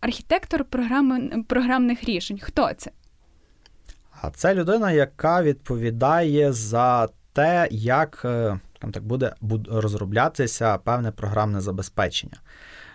архітектор 0.00 0.64
програми, 0.64 1.44
програмних 1.48 2.04
рішень. 2.04 2.38
Хто 2.42 2.72
це? 2.76 2.90
А 4.22 4.30
це 4.30 4.54
людина, 4.54 4.92
яка 4.92 5.42
відповідає 5.42 6.52
за 6.52 7.08
те, 7.32 7.68
як 7.70 8.22
е, 8.24 8.60
так 8.92 9.04
буде 9.04 9.34
розроблятися 9.70 10.78
певне 10.78 11.10
програмне 11.10 11.60
забезпечення. 11.60 12.36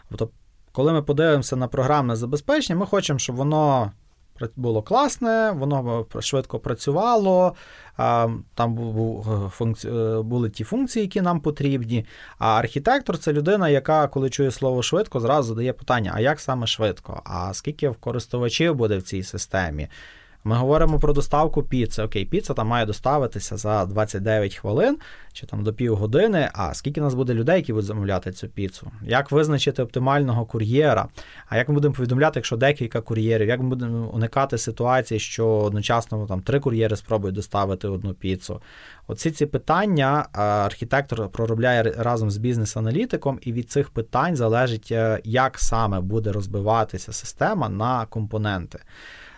Тобто, 0.10 0.30
коли 0.72 0.94
ми 0.94 1.02
подивимося 1.02 1.56
на 1.56 1.68
програмне 1.68 2.16
забезпечення, 2.16 2.80
ми 2.80 2.86
хочемо, 2.86 3.20
щоб 3.20 3.36
воно 3.36 3.92
було 4.56 4.82
класне, 4.82 5.52
воно 5.52 6.06
швидко 6.20 6.60
працювало, 6.60 7.56
там 8.56 8.74
був 8.76 9.28
е, 9.86 10.22
були 10.22 10.50
ті 10.50 10.64
функції, 10.64 11.04
які 11.04 11.22
нам 11.22 11.40
потрібні. 11.40 12.06
А 12.40 12.48
архітектор 12.48 13.18
це 13.18 13.34
людина, 13.34 13.70
яка, 13.70 14.08
коли 14.08 14.30
чує 14.30 14.52
слово 14.52 14.82
швидко, 14.82 15.20
зразу 15.20 15.48
задає 15.48 15.74
питання: 15.74 16.12
а 16.16 16.20
як 16.20 16.40
саме 16.40 16.68
швидко? 16.68 17.22
А 17.26 17.54
скільки 17.54 17.90
користувачів 18.00 18.76
буде 18.76 18.98
в 18.98 19.04
цій 19.04 19.24
системі? 19.24 19.88
Ми 20.48 20.56
говоримо 20.56 21.00
про 21.00 21.14
доставку 21.14 21.64
піци. 21.64 22.04
Окей, 22.04 22.26
піца 22.26 22.54
там 22.54 22.68
має 22.68 22.86
доставитися 22.86 23.58
за 23.58 23.86
29 23.86 24.56
хвилин 24.56 24.98
чи 25.34 25.46
там 25.46 25.64
до 25.64 25.74
півгодини. 25.74 26.50
А 26.54 26.74
скільки 26.74 27.02
нас 27.02 27.14
буде 27.14 27.34
людей, 27.34 27.56
які 27.56 27.74
будуть 27.74 27.86
замовляти 27.86 28.32
цю 28.32 28.48
піцу? 28.48 28.92
Як 29.02 29.32
визначити 29.32 29.84
оптимального 29.84 30.46
кур'єра? 30.46 31.08
А 31.50 31.58
як 31.58 31.70
ми 31.70 31.76
будемо 31.76 31.94
повідомляти, 31.94 32.40
якщо 32.40 32.58
декілька 32.58 33.02
кур'єрів? 33.02 33.48
Як 33.48 33.60
ми 33.60 33.70
будемо 33.70 34.08
уникати 34.08 34.58
ситуації, 34.58 35.20
що 35.20 35.48
одночасно 35.48 36.28
там 36.28 36.42
три 36.42 36.60
кур'єри 36.60 36.96
спробують 36.96 37.36
доставити 37.36 37.88
одну 37.88 38.14
піцу? 38.14 38.62
Оці 39.08 39.32
ці 39.32 39.46
питання 39.46 40.28
архітектор 40.66 41.30
проробляє 41.30 41.84
разом 41.84 42.32
з 42.32 42.38
бізнес-аналітиком, 42.38 43.40
і 43.42 43.54
від 43.54 43.70
цих 43.70 43.90
питань 43.90 44.36
залежить, 44.36 44.92
е, 44.92 45.20
як 45.24 45.60
саме 45.60 46.00
буде 46.00 46.32
розбиватися 46.32 47.14
система 47.14 47.70
на 47.70 48.06
компоненти. 48.06 48.80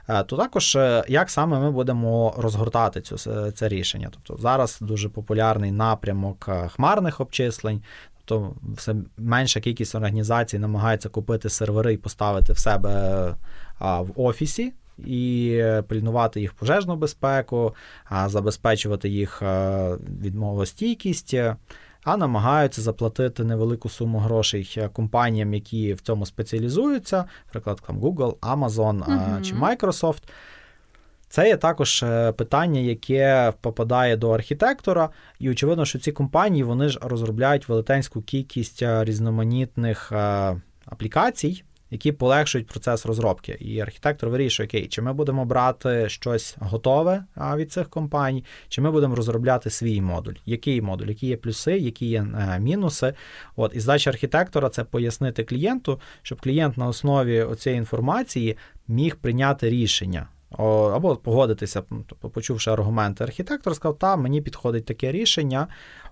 Е, 0.10 0.24
то 0.24 0.38
також 0.38 0.76
е, 0.76 1.04
як 1.08 1.30
саме 1.30 1.60
ми 1.60 1.72
будемо 1.72 2.34
розгортати 2.38 3.02
цю 3.02 3.18
це 3.52 3.68
рішення. 3.68 4.10
Тобто 4.12 4.42
зараз 4.42 4.78
дуже 4.82 5.10
популярний 5.10 5.72
напрямок 5.72 6.46
е, 6.50 6.68
хмарних 6.68 7.20
обчислень. 7.20 7.84
Тобто 8.26 8.56
все 8.76 8.96
менша 9.18 9.60
кількість 9.60 9.96
організацій 9.96 10.60
намагається 10.60 11.10
купити 11.10 11.50
сервери 11.50 11.94
і 11.94 11.98
поставити 11.98 12.54
в 12.54 12.58
себе 12.58 13.36
в 13.80 14.12
офісі. 14.16 14.74
І 15.06 15.64
пильнувати 15.88 16.42
їх 16.42 16.54
пожежну 16.54 16.96
безпеку, 16.96 17.76
забезпечувати 18.26 19.10
їх 19.10 19.44
відмовостійкість 20.22 21.36
а 22.04 22.18
намагаються 22.18 22.82
заплатити 22.82 23.44
невелику 23.44 23.90
суму 23.90 24.20
грошей 24.20 24.74
е, 24.78 24.90
компаніям, 24.90 25.54
які 25.54 25.94
в 25.94 26.02
цьому 26.02 26.26
спеціалізуються, 26.26 27.26
наприклад, 27.46 27.82
там 27.88 28.00
Google, 28.00 28.36
Amazon 28.36 29.06
uh 29.06 29.42
чи 29.42 29.56
Microsoft. 29.56 30.24
Це 31.30 31.48
є 31.48 31.58
також 31.58 32.04
е, 32.04 32.32
питання, 32.32 32.80
яке 32.80 33.54
попадає 33.62 34.18
до 34.18 34.32
архітектора, 34.32 35.10
і 35.40 35.50
очевидно, 35.50 35.86
що 35.86 36.00
ці 36.00 36.12
компанії 36.12 36.64
вони 36.64 36.90
ж 36.90 37.00
розробляють 37.02 37.70
велетенську 37.70 38.22
кількість 38.22 38.84
різноманітних 38.84 40.12
аплікацій, 40.86 41.64
які 41.92 42.12
полегшують 42.12 42.68
процес 42.68 43.06
розробки. 43.06 43.58
І 43.60 43.80
архітектор 43.80 44.30
вирішує, 44.30 44.68
окей, 44.68 44.88
чи 44.88 45.02
ми 45.02 45.14
будемо 45.14 45.46
брати 45.46 46.10
щось 46.10 46.56
готове 46.60 47.24
від 47.56 47.72
цих 47.72 47.90
компаній, 47.90 48.46
чи 48.68 48.82
ми 48.82 48.92
будемо 48.92 49.16
розробляти 49.16 49.70
свій 49.70 50.02
модуль. 50.02 50.34
Який 50.46 50.82
модуль, 50.82 51.08
які 51.08 51.28
є 51.28 51.38
плюси, 51.38 51.78
які 51.78 52.06
є 52.06 52.20
е, 52.20 52.60
мінуси. 52.60 53.14
От 53.56 53.76
І 53.76 53.80
задача 53.80 54.10
архітектора 54.10 54.70
це 54.70 54.84
пояснити 54.84 55.44
клієнту, 55.44 56.00
щоб 56.22 56.42
клієнт 56.42 56.78
на 56.78 56.88
основі 56.88 57.46
цієї 57.58 57.80
інформації 57.80 58.58
міг 58.88 59.16
прийняти 59.16 59.70
рішення. 59.70 60.28
Або 60.58 61.16
погодитися, 61.16 61.84
тобто, 62.08 62.30
почувши 62.30 62.72
аргументи, 62.72 63.24
архітектор 63.24 63.76
сказав, 63.76 63.98
та 63.98 64.16
мені 64.16 64.42
підходить 64.42 64.86
таке 64.86 65.12
рішення. 65.12 65.68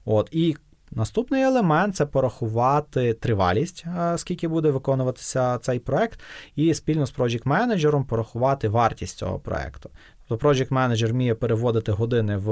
От, 0.06 0.30
І 0.32 0.56
Наступний 0.92 1.42
елемент 1.42 1.96
це 1.96 2.06
порахувати 2.06 3.14
тривалість, 3.14 3.86
е, 4.00 4.18
скільки 4.18 4.48
буде 4.48 4.72
виконуватися 4.72 5.58
цей 5.58 5.80
проект, 5.80 6.20
і 6.56 6.74
спільно 6.74 7.06
з 7.06 7.16
project 7.16 7.42
менеджером 7.48 8.06
порахувати 8.06 8.70
вартість 8.70 9.18
цього 9.18 9.40
проекту. 9.40 9.90
Тобто 10.28 10.48
project 10.48 10.74
менеджер 10.74 11.12
вміє 11.12 11.36
переводити 11.36 11.92
години 11.92 12.38
в 12.38 12.52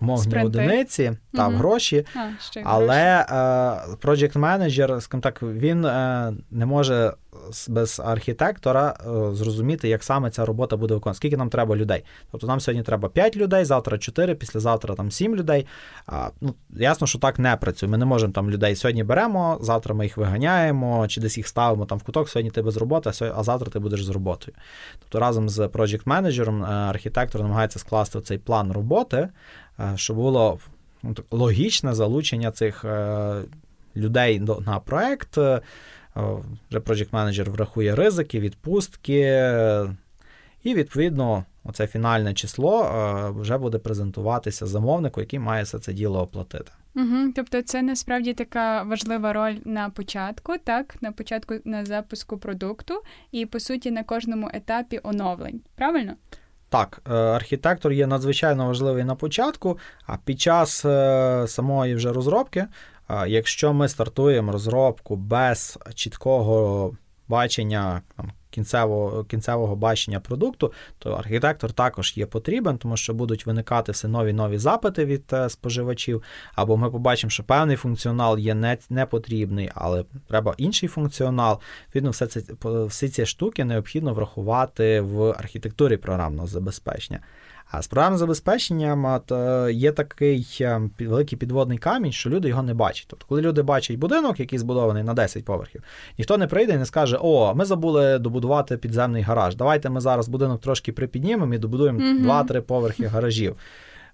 умовні 0.00 0.44
одиниці 0.44 1.12
та 1.32 1.48
в 1.48 1.52
гроші, 1.52 2.06
а, 2.14 2.28
але 2.64 3.26
е, 3.30 3.34
project 4.06 4.38
менеджер, 4.38 5.02
скажімо 5.02 5.22
так, 5.22 5.42
він 5.42 5.84
е, 5.84 6.32
не 6.50 6.66
може 6.66 7.12
без 7.68 8.00
архітектора 8.04 8.94
е, 9.00 9.34
зрозуміти, 9.34 9.88
як 9.88 10.04
саме 10.04 10.30
ця 10.30 10.44
робота 10.44 10.76
буде 10.76 10.94
виконана. 10.94 11.14
Скільки 11.14 11.36
нам 11.36 11.48
треба 11.48 11.76
людей? 11.76 12.04
Тобто 12.30 12.46
нам 12.46 12.60
сьогодні 12.60 12.82
треба 12.82 13.08
5 13.08 13.36
людей, 13.36 13.64
завтра 13.64 13.98
4, 13.98 14.34
післязавтра 14.34 14.94
там 14.94 15.10
7 15.10 15.36
людей. 15.36 15.66
Ну, 16.40 16.54
Ясно, 16.70 17.06
що 17.06 17.18
так 17.18 17.38
не 17.38 17.56
працює. 17.56 17.88
Ми 17.88 17.98
не 17.98 18.04
можемо 18.04 18.32
там 18.32 18.50
людей 18.50 18.76
сьогодні 18.76 19.04
беремо, 19.04 19.58
завтра 19.60 19.94
ми 19.94 20.04
їх 20.04 20.16
виганяємо, 20.16 21.08
чи 21.08 21.20
десь 21.20 21.36
їх 21.36 21.48
ставимо 21.48 21.86
там 21.86 21.98
в 21.98 22.02
куток, 22.02 22.28
сьогодні 22.28 22.50
ти 22.50 22.62
без 22.62 22.76
роботи, 22.76 23.10
а 23.36 23.42
завтра 23.42 23.70
ти 23.70 23.78
будеш 23.78 24.04
з 24.04 24.08
роботою. 24.08 24.56
Тобто 24.98 25.20
разом 25.20 25.48
з 25.48 25.58
project 25.58 26.02
менеджером 26.04 26.64
архітектор 26.64 27.42
намагається 27.42 27.78
скласти 27.78 28.20
цей 28.20 28.38
план 28.38 28.72
роботи, 28.72 29.28
е, 29.80 29.92
щоб 29.96 30.16
було 30.16 30.58
ну, 31.02 31.14
логічне 31.30 31.94
залучення 31.94 32.50
цих 32.50 32.84
е, 32.84 33.42
людей 33.96 34.42
на 34.66 34.80
проект. 34.80 35.36
Вже 36.70 36.78
Project 36.78 37.10
Manager 37.10 37.50
врахує 37.50 37.94
ризики, 37.94 38.40
відпустки, 38.40 39.52
і, 40.62 40.74
відповідно, 40.74 41.44
оце 41.64 41.86
фінальне 41.86 42.34
число 42.34 42.90
вже 43.36 43.58
буде 43.58 43.78
презентуватися 43.78 44.66
замовнику, 44.66 45.20
який 45.20 45.38
має 45.38 45.62
все 45.62 45.78
це 45.78 45.92
діло 45.92 46.20
оплатити. 46.20 46.72
Угу, 46.96 47.32
Тобто, 47.34 47.62
це 47.62 47.82
насправді 47.82 48.34
така 48.34 48.82
важлива 48.82 49.32
роль 49.32 49.56
на 49.64 49.90
початку, 49.90 50.54
так, 50.64 51.02
на 51.02 51.12
початку 51.12 51.54
на 51.64 51.84
запуску 51.84 52.38
продукту, 52.38 53.02
і 53.32 53.46
по 53.46 53.60
суті 53.60 53.90
на 53.90 54.02
кожному 54.04 54.50
етапі 54.52 55.00
оновлень. 55.02 55.60
Правильно? 55.74 56.14
Так, 56.68 57.02
е, 57.10 57.14
архітектор 57.14 57.92
є 57.92 58.06
надзвичайно 58.06 58.66
важливий 58.66 59.04
на 59.04 59.14
початку, 59.14 59.78
а 60.06 60.16
під 60.16 60.40
час 60.40 60.84
е, 60.84 61.44
самої 61.48 61.94
вже 61.94 62.12
розробки 62.12 62.66
Якщо 63.26 63.72
ми 63.72 63.88
стартуємо 63.88 64.52
розробку 64.52 65.16
без 65.16 65.78
чіткого 65.94 66.92
бачення 67.28 68.02
там, 68.16 68.32
кінцевого 68.56 69.24
кінцевого 69.24 69.76
бачення 69.76 70.20
продукту, 70.20 70.72
то 70.98 71.12
архітектор 71.12 71.72
також 71.72 72.16
є 72.16 72.26
потрібен, 72.26 72.78
тому 72.78 72.96
що 72.96 73.14
будуть 73.14 73.46
виникати 73.46 73.92
все 73.92 74.08
нові 74.08 74.32
нові 74.32 74.58
запити 74.58 75.04
від 75.04 75.24
е, 75.32 75.48
споживачів, 75.48 76.22
або 76.54 76.76
ми 76.76 76.90
побачимо, 76.90 77.30
що 77.30 77.42
певний 77.42 77.76
функціонал 77.76 78.38
є 78.38 78.54
не, 78.54 78.78
не 78.90 79.06
потрібний, 79.06 79.70
але 79.74 80.04
треба 80.28 80.54
інший 80.56 80.88
функціонал. 80.88 81.60
Відно, 81.94 82.10
все 82.10 82.26
це 82.26 82.40
всі 82.86 83.08
ці 83.08 83.26
штуки 83.26 83.64
необхідно 83.64 84.14
врахувати 84.14 85.00
в 85.00 85.30
архітектурі 85.30 85.96
програмного 85.96 86.48
забезпечення. 86.48 87.20
А 87.70 87.82
з 87.82 87.86
програмним 87.86 88.18
забезпеченням 88.18 89.04
от, 89.04 89.32
е, 89.32 89.72
є 89.72 89.92
такий 89.92 90.58
е, 90.60 90.80
великий 90.98 91.38
підводний 91.38 91.78
камінь, 91.78 92.12
що 92.12 92.30
люди 92.30 92.48
його 92.48 92.62
не 92.62 92.74
бачать. 92.74 93.06
Тобто, 93.10 93.26
коли 93.28 93.42
люди 93.42 93.62
бачать 93.62 93.96
будинок, 93.96 94.40
який 94.40 94.58
збудований 94.58 95.02
на 95.02 95.14
10 95.14 95.44
поверхів, 95.44 95.82
ніхто 96.18 96.38
не 96.38 96.46
прийде 96.46 96.74
і 96.74 96.76
не 96.76 96.86
скаже: 96.86 97.18
О, 97.20 97.54
ми 97.54 97.64
забули 97.64 98.18
добудувати 98.18 98.76
підземний 98.76 99.22
гараж. 99.22 99.56
Давайте 99.56 99.90
ми 99.90 100.00
зараз 100.00 100.28
будинок 100.28 100.60
трошки 100.60 100.92
припіднімемо 100.92 101.54
і 101.54 101.58
добудуємо 101.58 102.00
mm 102.00 102.46
2-3 102.46 102.60
поверхи 102.60 103.06
гаражів. 103.06 103.56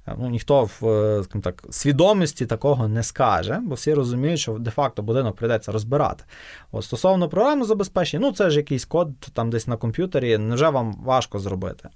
Е, 0.08 0.14
ну, 0.18 0.30
Ніхто 0.30 0.64
в 0.64 0.76
скажімо 1.24 1.42
так, 1.42 1.64
свідомості 1.70 2.46
такого 2.46 2.88
не 2.88 3.02
скаже, 3.02 3.60
бо 3.62 3.74
всі 3.74 3.94
розуміють, 3.94 4.40
що 4.40 4.52
де-факто 4.52 5.02
будинок 5.02 5.36
прийдеться 5.36 5.72
розбирати. 5.72 6.24
От 6.72 6.84
Стосовно 6.84 7.28
програмного 7.28 7.66
забезпечення, 7.66 8.26
ну 8.26 8.32
це 8.32 8.50
ж 8.50 8.56
якийсь 8.56 8.84
код 8.84 9.20
там 9.20 9.50
десь 9.50 9.66
на 9.66 9.76
комп'ютері, 9.76 10.38
невже 10.38 10.68
вам 10.68 10.96
важко 11.04 11.38
зробити? 11.38 11.88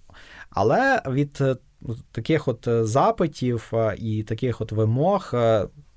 Але 0.50 1.02
від 1.06 1.38
е, 1.40 1.56
таких 2.12 2.48
от 2.48 2.68
е, 2.68 2.84
запитів 2.84 3.70
е, 3.72 3.94
і 3.98 4.22
таких 4.22 4.60
от 4.60 4.72
вимог. 4.72 5.34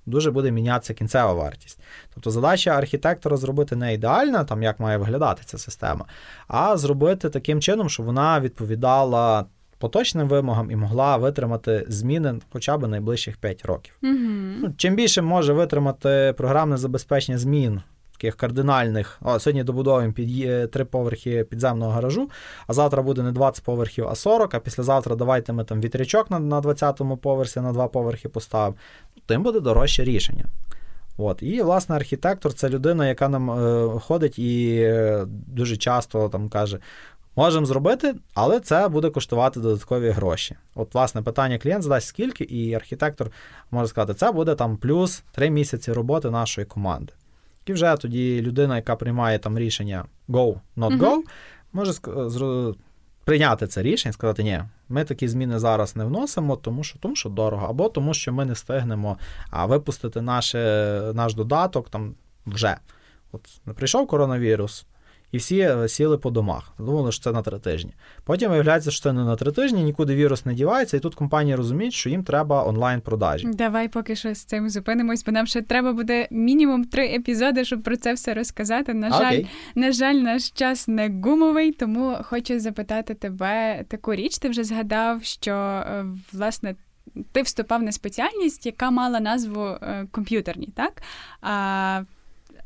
Дуже 0.05 0.31
буде 0.31 0.51
мінятися 0.51 0.93
кінцева 0.93 1.33
вартість. 1.33 1.79
Тобто 2.13 2.31
задача 2.31 2.71
архітектора 2.71 3.37
зробити 3.37 3.75
не 3.75 3.93
ідеальна, 3.93 4.43
там 4.43 4.63
як 4.63 4.79
має 4.79 4.97
виглядати 4.97 5.41
ця 5.45 5.57
система, 5.57 6.05
а 6.47 6.77
зробити 6.77 7.29
таким 7.29 7.61
чином, 7.61 7.89
щоб 7.89 8.05
вона 8.05 8.39
відповідала 8.39 9.45
поточним 9.77 10.27
вимогам 10.27 10.71
і 10.71 10.75
могла 10.75 11.17
витримати 11.17 11.85
зміни 11.87 12.39
хоча 12.49 12.77
б 12.77 12.87
найближчих 12.87 13.37
5 13.37 13.65
років. 13.65 13.93
Mm-hmm. 14.03 14.55
Ну, 14.61 14.73
Чим 14.77 14.95
більше 14.95 15.21
може 15.21 15.53
витримати 15.53 16.33
програмне 16.37 16.77
забезпечення 16.77 17.37
змін 17.37 17.81
таких 18.19 18.35
кардинальних. 18.35 19.17
О, 19.21 19.39
сьогодні 19.39 19.63
добудовуємо 19.63 20.13
під 20.13 20.71
три 20.71 20.85
поверхи 20.85 21.43
підземного 21.43 21.91
гаражу, 21.91 22.29
а 22.67 22.73
завтра 22.73 23.01
буде 23.01 23.23
не 23.23 23.31
20 23.31 23.63
поверхів, 23.63 24.07
а 24.07 24.15
40, 24.15 24.53
а 24.53 24.59
післязавтра 24.59 25.15
давайте 25.15 25.53
ми 25.53 25.63
там 25.63 25.81
вітрячок 25.81 26.31
на 26.31 26.39
на 26.39 26.61
20-му 26.61 27.17
поверсі 27.17 27.59
на 27.59 27.71
два 27.71 27.87
поверхи 27.87 28.29
поставимо. 28.29 28.75
Тим 29.25 29.43
буде 29.43 29.59
дорожче 29.59 30.03
рішення. 30.03 30.45
От. 31.17 31.43
І, 31.43 31.61
власне, 31.61 31.95
архітектор 31.95 32.53
це 32.53 32.69
людина, 32.69 33.07
яка 33.07 33.29
нам 33.29 33.51
е, 33.51 33.99
ходить 33.99 34.39
і 34.39 34.81
е, 34.81 35.25
дуже 35.27 35.77
часто 35.77 36.29
там 36.29 36.49
каже: 36.49 36.79
можемо 37.35 37.65
зробити, 37.65 38.15
але 38.33 38.59
це 38.59 38.87
буде 38.87 39.09
коштувати 39.09 39.59
додаткові 39.59 40.09
гроші. 40.09 40.55
От, 40.75 40.93
власне, 40.93 41.21
питання 41.21 41.57
клієнт 41.57 41.83
задасть 41.83 42.07
скільки, 42.07 42.43
і 42.43 42.73
архітектор 42.73 43.31
може 43.71 43.87
сказати, 43.87 44.13
це 44.13 44.31
буде 44.31 44.55
там 44.55 44.77
плюс 44.77 45.23
3 45.31 45.49
місяці 45.49 45.93
роботи 45.93 46.29
нашої 46.29 46.67
команди. 46.67 47.13
І 47.69 47.73
вже 47.73 47.95
тоді 47.95 48.41
людина, 48.41 48.75
яка 48.75 48.95
приймає 48.95 49.39
там 49.39 49.59
рішення 49.59 50.05
go, 50.29 50.59
not 50.77 50.97
go, 50.97 50.99
uh 50.99 51.21
може 51.73 51.93
прийняти 53.23 53.67
це 53.67 53.81
рішення 53.81 54.09
і 54.09 54.13
сказати, 54.13 54.43
ні, 54.43 54.63
ми 54.89 55.03
такі 55.03 55.27
зміни 55.27 55.59
зараз 55.59 55.95
не 55.95 56.05
вносимо, 56.05 56.55
тому 56.55 56.83
що 56.83 56.99
тому 56.99 57.15
що 57.15 57.29
дорого, 57.29 57.67
або 57.67 57.89
тому, 57.89 58.13
що 58.13 58.33
ми 58.33 58.45
не 58.45 58.53
встигнемо 58.53 59.17
а, 59.49 59.65
випустити 59.65 60.21
наше, 60.21 60.59
наш 61.13 61.33
додаток 61.33 61.89
там 61.89 62.15
вже. 62.45 62.77
От 63.31 63.61
прийшов 63.75 64.07
коронавірус, 64.07 64.85
і 65.31 65.37
всі 65.37 65.59
е, 65.59 65.87
сіли 65.87 66.17
по 66.17 66.29
домах. 66.31 66.73
Думали, 66.79 67.11
що 67.11 67.23
це 67.23 67.31
на 67.31 67.41
три 67.41 67.59
тижні. 67.59 67.93
Потім 68.23 68.51
виявляється, 68.51 68.91
що 68.91 69.03
це 69.03 69.13
не 69.13 69.23
на 69.23 69.35
три 69.35 69.51
тижні, 69.51 69.83
нікуди 69.83 70.15
вірус 70.15 70.45
не 70.45 70.53
дівається, 70.53 70.97
і 70.97 70.99
тут 70.99 71.15
компанії 71.15 71.55
розуміють, 71.55 71.93
що 71.93 72.09
їм 72.09 72.23
треба 72.23 72.67
онлайн-продажі. 72.67 73.47
Давай 73.53 73.87
поки 73.87 74.15
що 74.15 74.33
з 74.33 74.43
цим 74.43 74.69
зупинимось, 74.69 75.23
бо 75.25 75.31
нам 75.31 75.47
ще 75.47 75.61
треба 75.61 75.93
буде 75.93 76.27
мінімум 76.31 76.85
три 76.85 77.07
епізоди, 77.07 77.65
щоб 77.65 77.83
про 77.83 77.97
це 77.97 78.13
все 78.13 78.33
розказати. 78.33 78.93
На 78.93 79.09
жаль, 79.09 79.33
Окей. 79.33 79.47
на 79.75 79.91
жаль, 79.91 80.15
наш 80.15 80.49
час 80.49 80.87
не 80.87 81.21
гумовий, 81.23 81.71
тому 81.71 82.17
хочу 82.23 82.59
запитати 82.59 83.13
тебе 83.13 83.85
таку 83.87 84.15
річ. 84.15 84.37
Ти 84.37 84.49
вже 84.49 84.63
згадав, 84.63 85.23
що 85.23 85.51
е, 85.51 86.05
власне. 86.33 86.75
Ти 87.31 87.41
вступав 87.41 87.83
на 87.83 87.91
спеціальність, 87.91 88.65
яка 88.65 88.91
мала 88.91 89.19
назву 89.19 89.65
е, 89.65 90.07
комп'ютерні, 90.11 90.69
так? 90.75 91.01
А 91.41 92.01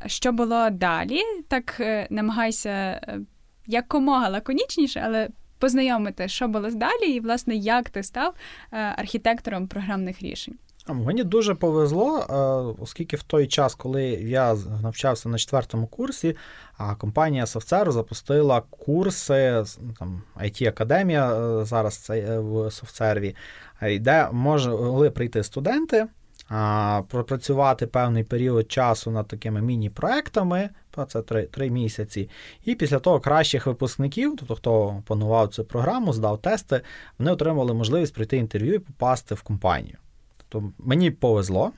що 0.05 0.31
було 0.31 0.69
далі? 0.69 1.21
Так 1.47 1.77
е, 1.79 2.07
намагайся 2.09 2.69
е, 2.69 3.19
якомога 3.67 4.29
лаконічніше, 4.29 5.01
але 5.05 5.29
познайомити, 5.59 6.27
що 6.27 6.47
було 6.47 6.69
далі, 6.71 7.11
і, 7.11 7.19
власне, 7.19 7.55
як 7.55 7.89
ти 7.89 8.03
став 8.03 8.33
е, 8.71 8.77
архітектором 8.77 9.67
програмних 9.67 10.21
рішень. 10.21 10.55
Мені 10.87 11.23
дуже 11.23 11.55
повезло, 11.55 12.25
оскільки 12.79 13.15
в 13.15 13.23
той 13.23 13.47
час, 13.47 13.75
коли 13.75 14.03
я 14.03 14.55
навчався 14.81 15.29
на 15.29 15.37
четвертому 15.37 15.87
курсі, 15.87 16.35
компанія 16.97 17.45
Софтсеру 17.45 17.91
запустила 17.91 18.61
курси, 18.61 19.63
там 19.99 20.21
it 20.37 20.67
академія 20.67 21.65
зараз 21.65 21.97
це 21.97 22.39
в 22.39 22.71
софтсерві, 22.71 23.35
де 23.99 24.29
могли 24.31 25.09
прийти 25.09 25.43
студенти 25.43 26.07
пропрацювати 27.07 27.87
певний 27.87 28.23
період 28.23 28.71
часу 28.71 29.11
над 29.11 29.27
такими 29.27 29.61
міні-проектами, 29.61 30.69
це 31.07 31.21
три, 31.21 31.43
три 31.43 31.69
місяці. 31.69 32.29
І 32.65 32.75
після 32.75 32.99
того 32.99 33.19
кращих 33.19 33.67
випускників, 33.67 34.35
тобто 34.39 34.55
хто 34.55 34.73
опанував 34.73 35.47
цю 35.47 35.65
програму, 35.65 36.13
здав 36.13 36.41
тести, 36.41 36.81
вони 37.19 37.31
отримали 37.31 37.73
можливість 37.73 38.13
пройти 38.13 38.37
інтерв'ю 38.37 38.73
і 38.73 38.79
попасти 38.79 39.35
в 39.35 39.41
компанію. 39.41 39.97
Тобто 40.37 40.71
мені 40.77 41.11
повезло. 41.11 41.71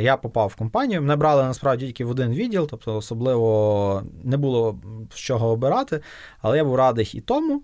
Я 0.00 0.16
попав 0.16 0.48
в 0.48 0.54
компанію, 0.54 1.02
мене 1.02 1.16
брали 1.16 1.42
насправді 1.42 1.86
тільки 1.86 2.04
в 2.04 2.10
один 2.10 2.32
відділ, 2.32 2.68
тобто 2.70 2.96
особливо 2.96 4.02
не 4.24 4.36
було 4.36 4.78
з 5.10 5.14
чого 5.14 5.48
обирати, 5.48 6.00
але 6.40 6.56
я 6.56 6.64
був 6.64 6.74
радий 6.74 7.10
і 7.14 7.20
тому. 7.20 7.62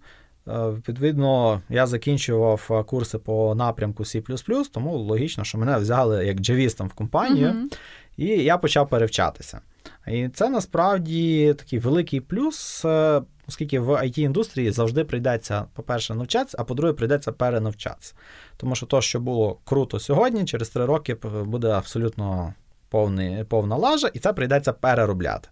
Е, 0.48 0.70
відповідно, 0.88 1.62
я 1.68 1.86
закінчував 1.86 2.68
е, 2.70 2.82
курси 2.82 3.18
по 3.18 3.54
напрямку 3.54 4.02
C, 4.02 4.70
тому 4.70 4.96
логічно, 4.96 5.44
що 5.44 5.58
мене 5.58 5.78
взяли 5.78 6.26
як 6.26 6.38
джавістом 6.38 6.88
в 6.88 6.92
компанію, 6.92 7.48
uh-huh. 7.48 7.78
і 8.16 8.26
я 8.26 8.58
почав 8.58 8.88
перевчатися. 8.88 9.60
І 10.06 10.28
це 10.28 10.48
насправді 10.48 11.54
такий 11.58 11.78
великий 11.78 12.20
плюс, 12.20 12.84
е, 12.84 13.22
оскільки 13.48 13.80
в 13.80 13.90
it 13.90 14.18
індустрії 14.18 14.70
завжди 14.70 15.04
прийдеться, 15.04 15.64
по-перше, 15.74 16.14
навчатися, 16.14 16.56
а 16.60 16.64
по-друге, 16.64 16.92
прийдеться 16.92 17.32
перенавчатися. 17.32 18.14
Тому 18.56 18.74
що 18.74 18.86
то, 18.86 19.00
що 19.00 19.20
було 19.20 19.58
круто 19.64 20.00
сьогодні, 20.00 20.44
через 20.44 20.68
три 20.68 20.84
роки 20.84 21.14
буде 21.44 21.68
абсолютно 21.68 22.54
повний, 22.88 23.44
повна 23.44 23.76
лажа, 23.76 24.10
і 24.14 24.18
це 24.18 24.32
прийдеться 24.32 24.72
переробляти. 24.72 25.48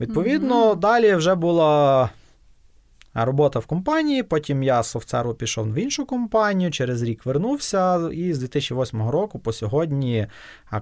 Відповідно, 0.00 0.72
uh-huh. 0.72 0.78
далі 0.78 1.14
вже 1.14 1.34
була 1.34 2.10
робота 3.14 3.58
в 3.58 3.66
компанії. 3.66 4.22
Потім 4.22 4.62
я 4.62 4.82
з 4.82 4.90
софтсеру 4.90 5.34
пішов 5.34 5.72
в 5.72 5.78
іншу 5.78 6.06
компанію, 6.06 6.70
через 6.70 7.02
рік 7.02 7.26
вернувся, 7.26 8.08
і 8.12 8.32
з 8.32 8.38
2008 8.38 9.08
року 9.08 9.38
по 9.38 9.52
сьогодні 9.52 10.26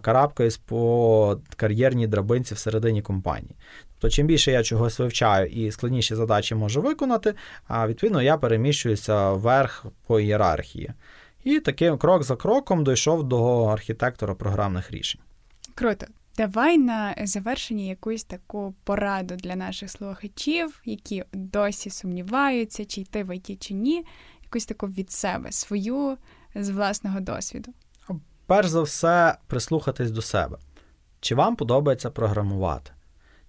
карабкаюсь 0.01 0.57
по 0.57 1.39
кар'єрній 1.57 2.07
драбинці 2.07 2.55
всередині 2.55 3.03
компанії. 3.03 3.57
Тобто, 3.99 4.15
чим 4.15 4.27
більше 4.27 4.53
я 4.53 4.63
чогось 4.63 4.99
вивчаю 4.99 5.47
і 5.47 5.71
складніші 5.71 6.15
задачі 6.15 6.55
можу 6.55 6.83
виконати, 6.83 7.35
а 7.69 7.89
відповідно 7.89 8.23
я 8.23 8.37
переміщуюся 8.37 9.33
вверх 9.33 9.87
по 10.07 10.21
ієрархії. 10.21 10.93
І 11.45 11.61
таким 11.61 11.99
крок 11.99 12.23
за 12.23 12.37
кроком 12.37 12.85
дійшов 12.85 13.25
до 13.25 13.65
архітектора 13.65 14.35
програмних 14.35 14.91
рішень. 14.91 15.21
Круто. 15.75 16.07
Давай 16.37 16.79
на 16.79 17.15
завершення 17.25 17.85
якусь 17.85 18.25
таку 18.25 18.75
пораду 18.85 19.37
для 19.37 19.57
наших 19.57 19.91
слухачів, 19.91 20.81
які 20.85 21.25
досі 21.33 21.91
сумніваються, 21.91 22.85
чи 22.85 23.01
йти 23.01 23.25
в 23.25 23.37
ІТ, 23.37 23.63
чи 23.63 23.75
ні, 23.75 24.05
якусь 24.45 24.67
таку 24.67 24.87
від 24.87 25.11
себе, 25.11 25.53
свою 25.53 26.17
з 26.55 26.71
власного 26.71 27.21
досвіду. 27.21 27.73
Перш 28.47 28.69
за 28.69 28.83
все, 28.83 29.37
прислухатись 29.47 30.11
до 30.11 30.23
себе. 30.23 30.59
Чи 31.21 31.35
вам 31.35 31.57
подобається 31.57 32.11
програмувати? 32.11 32.91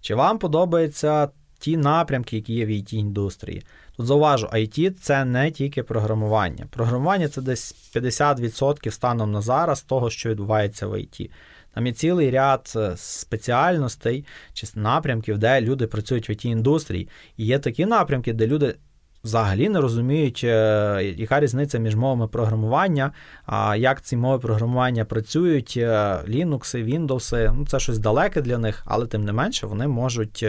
Чи 0.02 0.16
вам 0.16 0.40
подобаються 0.40 1.30
ті 1.60 1.78
напрямки, 1.78 2.36
які 2.36 2.54
є 2.54 2.66
в 2.66 2.70
it 2.70 2.94
індустрії? 2.94 3.64
Тут 3.96 4.06
зауважу, 4.06 4.48
IT 4.48 4.92
це 4.92 5.26
не 5.26 5.52
тільки 5.52 5.84
програмування. 5.84 6.68
Програмування 6.70 7.28
це 7.28 7.42
десь 7.42 7.94
50% 7.96 8.92
станом 8.92 9.32
на 9.32 9.42
зараз 9.42 9.82
того, 9.82 10.10
що 10.10 10.30
відбувається 10.30 10.88
в 10.88 10.94
IT. 10.94 11.30
Там 11.78 11.88
є 11.88 11.94
цілий 11.94 12.32
ряд 12.32 12.74
е, 12.76 12.94
спеціальностей 12.96 14.26
чи 14.54 14.68
напрямків, 14.76 15.38
де 15.38 15.62
люди 15.62 15.88
працюють 15.88 16.30
в 16.30 16.32
it 16.32 16.46
індустрії. 16.46 17.10
І 17.38 17.46
є 17.46 17.60
такі 17.60 17.86
напрямки, 17.86 18.34
де 18.34 18.48
люди. 18.48 18.76
Взагалі 19.24 19.70
не 19.70 19.82
розуміють, 19.82 20.42
е, 20.44 21.14
яка 21.18 21.40
різниця 21.40 21.78
між 21.80 21.96
мовами 21.96 22.28
програмування, 22.28 23.12
а 23.46 23.76
як 23.76 24.02
ці 24.02 24.18
мови 24.18 24.40
програмування 24.40 25.06
працюють, 25.06 25.74
е, 25.78 25.90
Linux, 26.28 26.86
Windows, 26.86 27.54
ну 27.58 27.66
це 27.66 27.80
щось 27.80 28.00
далеке 28.00 28.42
для 28.42 28.58
них, 28.58 28.84
але 28.86 29.08
тим 29.08 29.26
не 29.26 29.34
менше 29.34 29.68
вони 29.68 29.88
можуть 29.88 30.46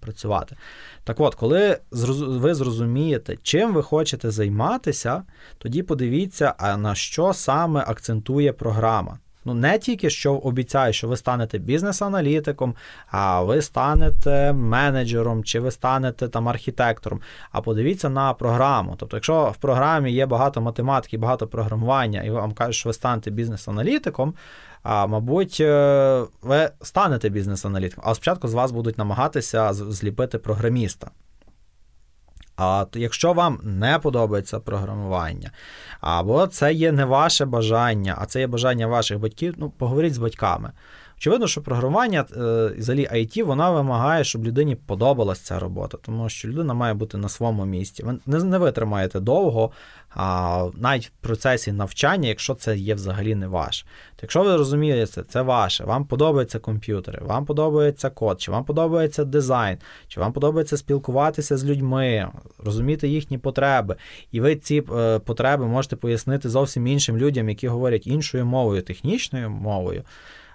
працювати. 0.00 0.56
Так 1.04 1.20
от, 1.20 1.34
коли 1.34 1.78
ви 2.18 2.54
зрозумієте, 2.54 3.36
чим 3.42 3.74
ви 3.74 3.82
хочете 3.82 4.30
займатися, 4.30 5.22
тоді 5.58 5.82
подивіться, 5.82 6.54
на 6.78 6.94
що 6.94 7.32
саме 7.32 7.84
акцентує 7.86 8.52
програма. 8.52 9.18
Ну, 9.44 9.54
не 9.54 9.78
тільки 9.78 10.10
що 10.10 10.34
обіцяє, 10.34 10.92
що 10.92 11.08
ви 11.08 11.16
станете 11.16 11.58
бізнес-аналітиком, 11.58 12.74
а 13.10 13.42
ви 13.42 13.62
станете 13.62 14.52
менеджером, 14.52 15.44
чи 15.44 15.60
ви 15.60 15.70
станете 15.70 16.28
там 16.28 16.48
архітектором. 16.48 17.20
А 17.52 17.60
подивіться 17.60 18.08
на 18.08 18.34
програму. 18.34 18.94
Тобто, 18.98 19.16
якщо 19.16 19.44
в 19.44 19.56
програмі 19.56 20.12
є 20.12 20.26
багато 20.26 20.60
математики, 20.60 21.18
багато 21.18 21.46
програмування, 21.46 22.22
і 22.22 22.30
вам 22.30 22.52
кажуть, 22.52 22.74
що 22.74 22.88
ви 22.88 22.92
станете 22.92 23.30
бізнес-аналітиком, 23.30 24.34
а 24.82 25.06
мабуть, 25.06 25.56
е, 25.60 26.24
ви 26.42 26.70
станете 26.82 27.28
бізнес-аналітиком, 27.28 28.04
а 28.06 28.14
спочатку 28.14 28.48
з 28.48 28.54
вас 28.54 28.72
будуть 28.72 28.98
намагатися 28.98 29.72
зліпити 29.72 30.38
програміста. 30.38 31.10
А 32.56 32.86
якщо 32.94 33.32
вам 33.32 33.60
не 33.62 33.98
подобається 33.98 34.60
програмування, 34.60 35.50
або 36.00 36.46
це 36.46 36.72
є 36.72 36.92
не 36.92 37.04
ваше 37.04 37.44
бажання, 37.44 38.16
а 38.18 38.26
це 38.26 38.40
є 38.40 38.46
бажання 38.46 38.86
ваших 38.86 39.18
батьків, 39.18 39.54
ну 39.58 39.70
поговоріть 39.70 40.14
з 40.14 40.18
батьками. 40.18 40.72
Очевидно, 41.22 41.46
що 41.46 41.62
програмування, 41.62 42.24
е, 42.36 42.74
взагалі 42.78 43.08
IT, 43.12 43.44
вона 43.44 43.70
вимагає, 43.70 44.24
щоб 44.24 44.44
людині 44.44 44.76
подобалася 44.76 45.44
ця 45.44 45.58
робота, 45.58 45.98
тому 46.02 46.28
що 46.28 46.48
людина 46.48 46.74
має 46.74 46.94
бути 46.94 47.18
на 47.18 47.28
своєму 47.28 47.64
місці. 47.64 48.02
Ви 48.02 48.18
не, 48.26 48.44
не 48.44 48.58
витримаєте 48.58 49.20
довго, 49.20 49.70
а 50.10 50.68
навіть 50.74 51.06
в 51.06 51.10
процесі 51.10 51.72
навчання, 51.72 52.28
якщо 52.28 52.54
це 52.54 52.76
є 52.76 52.94
взагалі 52.94 53.34
не 53.34 53.48
ваше. 53.48 53.84
То 53.84 54.18
якщо 54.22 54.42
ви 54.42 54.56
розумієте, 54.56 55.22
це 55.22 55.42
ваше, 55.42 55.84
вам 55.84 56.04
подобаються 56.04 56.58
комп'ютери, 56.58 57.18
вам 57.22 57.44
подобається 57.44 58.10
код, 58.10 58.40
чи 58.40 58.50
вам 58.50 58.64
подобається 58.64 59.24
дизайн, 59.24 59.78
чи 60.08 60.20
вам 60.20 60.32
подобається 60.32 60.76
спілкуватися 60.76 61.56
з 61.56 61.64
людьми, 61.64 62.28
розуміти 62.64 63.08
їхні 63.08 63.38
потреби, 63.38 63.96
і 64.32 64.40
ви 64.40 64.56
ці 64.56 64.82
е, 64.96 65.18
потреби 65.18 65.66
можете 65.66 65.96
пояснити 65.96 66.48
зовсім 66.48 66.86
іншим 66.86 67.16
людям, 67.16 67.48
які 67.48 67.68
говорять 67.68 68.06
іншою 68.06 68.46
мовою, 68.46 68.82
технічною 68.82 69.50
мовою 69.50 70.02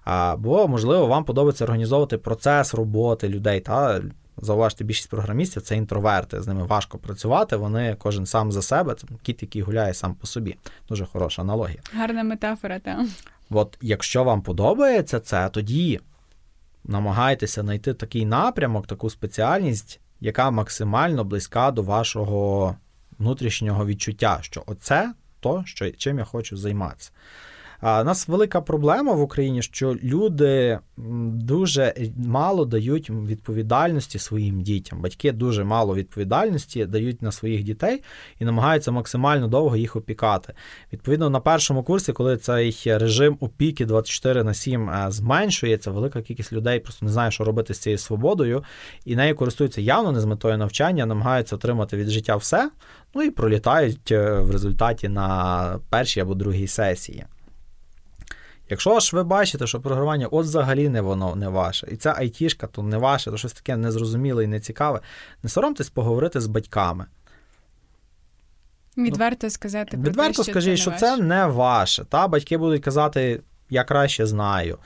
Або, 0.07 0.67
можливо, 0.67 1.07
вам 1.07 1.23
подобається 1.23 1.63
організовувати 1.63 2.17
процес 2.17 2.73
роботи 2.73 3.29
людей. 3.29 3.59
Та 3.59 4.01
Зауважте, 4.41 4.83
більшість 4.83 5.09
програмістів 5.09 5.61
це 5.61 5.75
інтроверти, 5.77 6.41
з 6.41 6.47
ними 6.47 6.63
важко 6.63 6.97
працювати. 6.97 7.55
Вони 7.55 7.95
кожен 7.99 8.25
сам 8.25 8.51
за 8.51 8.61
себе, 8.61 8.95
це 8.95 9.07
кіт, 9.21 9.41
який 9.41 9.61
гуляє 9.61 9.93
сам 9.93 10.15
по 10.15 10.27
собі. 10.27 10.55
Дуже 10.89 11.05
хороша 11.05 11.41
аналогія. 11.41 11.79
Гарна 11.93 12.23
метафора, 12.23 12.79
так. 12.79 12.99
От 13.49 13.77
якщо 13.81 14.23
вам 14.23 14.41
подобається 14.41 15.19
це, 15.19 15.49
тоді 15.49 15.99
намагайтеся 16.83 17.61
знайти 17.61 17.93
такий 17.93 18.25
напрямок, 18.25 18.87
таку 18.87 19.09
спеціальність, 19.09 19.99
яка 20.19 20.51
максимально 20.51 21.23
близька 21.23 21.71
до 21.71 21.83
вашого 21.83 22.75
внутрішнього 23.19 23.85
відчуття, 23.85 24.39
що 24.41 24.63
оце 24.65 25.13
то, 25.39 25.63
що 25.65 25.91
чим 25.91 26.19
я 26.19 26.25
хочу 26.25 26.57
займатися. 26.57 27.11
У 27.81 27.85
нас 27.85 28.27
велика 28.27 28.61
проблема 28.61 29.13
в 29.13 29.21
Україні, 29.21 29.61
що 29.61 29.95
люди 30.03 30.79
дуже 30.97 31.93
мало 32.17 32.65
дають 32.65 33.09
відповідальності 33.09 34.19
своїм 34.19 34.61
дітям. 34.61 35.01
Батьки 35.01 35.31
дуже 35.31 35.63
мало 35.63 35.95
відповідальності 35.95 36.85
дають 36.85 37.21
на 37.21 37.31
своїх 37.31 37.63
дітей 37.63 38.03
і 38.39 38.45
намагаються 38.45 38.91
максимально 38.91 39.47
довго 39.47 39.77
їх 39.77 39.95
опікати. 39.95 40.53
Відповідно, 40.93 41.29
на 41.29 41.39
першому 41.39 41.83
курсі, 41.83 42.13
коли 42.13 42.37
цей 42.37 42.75
режим 42.85 43.37
опіки 43.39 43.85
24 43.85 44.43
на 44.43 44.53
7 44.53 44.89
е, 44.89 45.05
зменшується, 45.09 45.91
велика 45.91 46.21
кількість 46.21 46.53
людей 46.53 46.79
просто 46.79 47.05
не 47.05 47.11
знає, 47.11 47.31
що 47.31 47.43
робити 47.43 47.73
з 47.73 47.79
цією 47.79 47.97
свободою, 47.97 48.63
і 49.05 49.15
нею 49.15 49.35
користуються 49.35 49.81
явно 49.81 50.11
не 50.11 50.19
з 50.19 50.25
метою 50.25 50.57
навчання, 50.57 51.05
намагаються 51.05 51.55
отримати 51.55 51.97
від 51.97 52.09
життя 52.09 52.35
все, 52.35 52.69
ну 53.15 53.23
і 53.23 53.31
пролітають 53.31 54.11
е, 54.11 54.39
в 54.39 54.51
результаті 54.51 55.09
на 55.09 55.79
першій 55.89 56.19
або 56.19 56.35
другій 56.35 56.67
сесії. 56.67 57.25
Якщо 58.69 58.99
ж 58.99 59.15
ви 59.15 59.23
бачите, 59.23 59.67
що 59.67 59.81
програмування 59.81 60.27
от 60.27 60.45
взагалі 60.45 60.89
не 60.89 61.01
воно 61.01 61.35
не 61.35 61.47
ваше, 61.47 61.87
і 61.91 61.95
ця 61.95 62.13
айтішка 62.17 62.67
то 62.67 62.83
не 62.83 62.97
ваше, 62.97 63.31
то 63.31 63.37
щось 63.37 63.53
таке 63.53 63.77
незрозуміле 63.77 64.43
і 64.43 64.47
нецікаве, 64.47 64.99
не 65.43 65.49
соромтесь 65.49 65.89
поговорити 65.89 66.41
з 66.41 66.47
батьками. 66.47 67.05
Відверто 68.97 69.49
сказати, 69.49 69.97
про 69.97 70.09
відверто 70.09 70.27
те, 70.27 70.33
що 70.33 70.43
скажіть, 70.43 70.77
це 70.77 70.81
що 70.81 70.91
не 70.91 70.97
це 70.97 71.17
не 71.17 71.45
ваше. 71.45 72.05
Та 72.05 72.27
батьки 72.27 72.57
будуть 72.57 72.83
казати, 72.83 73.41
я 73.69 73.83
краще 73.83 74.25
знаю. 74.25 74.77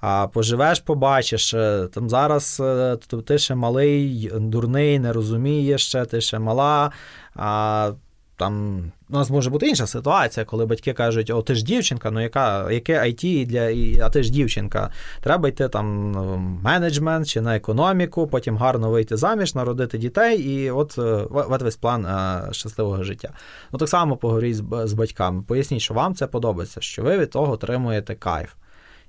А 0.00 0.28
поживеш, 0.28 0.80
побачиш. 0.80 1.54
Е, 1.54 1.88
там 1.92 2.08
зараз 2.10 2.60
е, 2.60 2.96
ти 3.26 3.38
ще 3.38 3.54
малий, 3.54 4.30
дурний, 4.34 4.98
не 4.98 5.12
розумієш 5.12 5.86
ще, 5.86 6.04
ти 6.04 6.20
ще 6.20 6.38
мала. 6.38 6.92
А 7.34 7.92
там 8.36 8.82
у 9.10 9.14
нас 9.14 9.30
може 9.30 9.50
бути 9.50 9.68
інша 9.68 9.86
ситуація, 9.86 10.46
коли 10.46 10.66
батьки 10.66 10.92
кажуть, 10.92 11.30
о, 11.30 11.42
ти 11.42 11.54
ж 11.54 11.64
дівчинка, 11.64 12.10
ну 12.10 12.20
яка, 12.20 12.70
яке 12.70 13.02
IT 13.02 13.46
для, 13.46 13.70
а 14.06 14.10
ти 14.10 14.22
ж 14.22 14.32
дівчинка. 14.32 14.92
Треба 15.20 15.48
йти 15.48 15.68
там 15.68 16.12
в 16.12 16.38
менеджмент 16.64 17.28
чи 17.28 17.40
на 17.40 17.56
економіку, 17.56 18.26
потім 18.26 18.56
гарно 18.56 18.90
вийти 18.90 19.16
заміж, 19.16 19.54
народити 19.54 19.98
дітей, 19.98 20.38
і 20.38 20.70
от 20.70 20.98
е, 20.98 21.24
весь 21.30 21.76
план 21.76 22.06
е, 22.06 22.48
щасливого 22.52 23.02
життя. 23.02 23.32
Ну 23.72 23.78
так 23.78 23.88
само 23.88 24.16
поговоріть 24.16 24.56
з, 24.56 24.62
з 24.84 24.92
батьками. 24.92 25.42
Поясніть, 25.42 25.80
що 25.80 25.94
вам 25.94 26.14
це 26.14 26.26
подобається, 26.26 26.80
що 26.80 27.02
ви 27.02 27.18
від 27.18 27.30
того 27.30 27.52
отримуєте 27.52 28.14
кайф. 28.14 28.52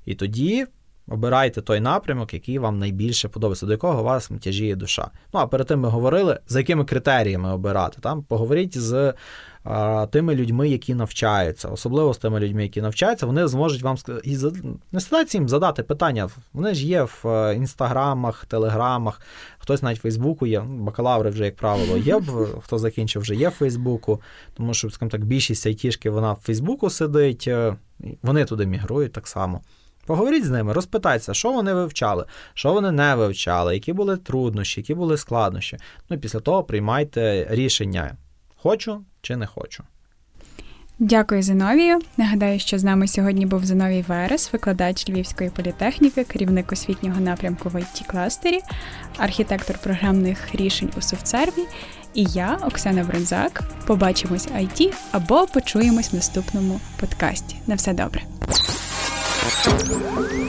І 0.06 0.16
тоді 0.16 0.66
Обирайте 1.10 1.62
той 1.62 1.80
напрямок, 1.80 2.34
який 2.34 2.60
вам 2.60 2.80
найбільше 2.80 3.28
подобається, 3.28 3.66
до 3.66 3.72
якого 3.72 4.03
вас 4.03 4.32
тяжіє 4.41 4.76
душа. 4.76 5.12
Ну 5.34 5.39
а 5.39 5.47
перед 5.47 5.68
тим 5.68 5.80
ми 5.80 5.89
говорили, 5.89 6.39
за 6.47 6.60
якими 6.60 6.86
критеріями 6.86 7.53
обирати. 7.53 7.97
Там 8.01 8.24
поговоріть 8.24 8.78
з 8.78 9.14
а, 9.64 10.05
тими 10.05 10.36
людьми, 10.36 10.70
які 10.70 10.95
навчаються, 10.95 11.68
особливо 11.68 12.14
з 12.14 12.18
тими 12.18 12.39
людьми, 12.39 12.64
які 12.64 12.82
навчаються, 12.82 13.26
вони 13.26 13.47
зможуть 13.47 13.82
вам 13.82 13.97
і 14.24 14.38
не 14.91 14.99
стати 14.99 15.38
їм 15.38 15.49
задати 15.49 15.84
питання. 15.84 16.30
Вони 16.53 16.74
ж 16.74 16.88
є 16.88 17.03
в 17.03 17.28
е, 17.28 17.55
інстаграмах, 17.55 18.45
телеграмах, 18.45 19.22
хтось 19.57 19.82
навіть 19.82 19.99
в 19.99 20.01
Фейсбуку 20.01 20.47
є. 20.47 20.64
Ну, 20.70 20.84
бакалаври 20.84 21.30
вже, 21.30 21.45
як 21.45 21.55
правило, 21.55 21.97
є. 21.97 22.22
Хто 22.62 22.78
закінчив, 22.78 23.22
вже 23.22 23.36
є 23.36 23.49
в 23.49 23.51
Фейсбуку, 23.51 24.22
тому 24.53 24.74
що, 24.74 24.89
скажімо 24.89 25.12
так, 25.12 25.26
більшість 25.26 25.68
айтішки 25.68 26.10
вона 26.10 26.34
в 26.34 26.39
Фейсбуку 26.41 26.89
сидить, 26.89 27.45
е, 27.47 27.76
вони 28.22 28.45
туди 28.45 28.66
мігрують 28.66 29.14
так 29.14 29.28
само. 29.28 29.62
Поговоріть 30.10 30.45
з 30.45 30.49
ними, 30.49 30.74
розпитайтеся, 30.74 31.34
що 31.34 31.51
вони 31.51 31.74
вивчали, 31.74 32.26
що 32.53 32.74
вони 32.74 32.91
не 32.91 33.16
вивчали, 33.16 33.74
які 33.74 33.93
були 33.93 34.18
труднощі, 34.18 34.82
які 34.82 34.93
були 34.93 35.18
складнощі. 35.18 35.78
Ну 36.10 36.18
і 36.18 36.20
після 36.20 36.39
того 36.39 36.64
приймайте 36.64 37.47
рішення: 37.49 38.16
хочу 38.55 39.01
чи 39.22 39.36
не 39.36 39.45
хочу. 39.45 39.84
Дякую 40.99 41.43
Зиновію. 41.43 41.99
Нагадаю, 42.18 42.60
що 42.60 42.80
з 42.80 42.84
нами 42.84 43.07
сьогодні 43.07 43.45
був 43.45 43.66
Зиновій 43.66 44.05
Верес, 44.07 44.53
викладач 44.53 45.10
Львівської 45.10 45.49
політехніки, 45.49 46.24
керівник 46.24 46.72
освітнього 46.72 47.22
напрямку 47.22 47.70
в 47.70 47.76
it 47.76 48.07
кластері, 48.07 48.60
архітектор 49.18 49.78
програмних 49.78 50.55
рішень 50.55 50.89
у 50.97 51.01
Софтсерві. 51.01 51.64
І 52.14 52.24
я, 52.24 52.60
Оксана 52.68 53.03
Бронзак. 53.03 53.64
Побачимось 53.88 54.47
IT 54.47 54.93
або 55.12 55.47
почуємось 55.47 56.12
в 56.12 56.16
наступному 56.16 56.80
подкасті. 56.99 57.55
На 57.68 57.76
все 57.76 57.93
добре. 57.93 58.22
Thank 59.42 60.34
you. 60.34 60.49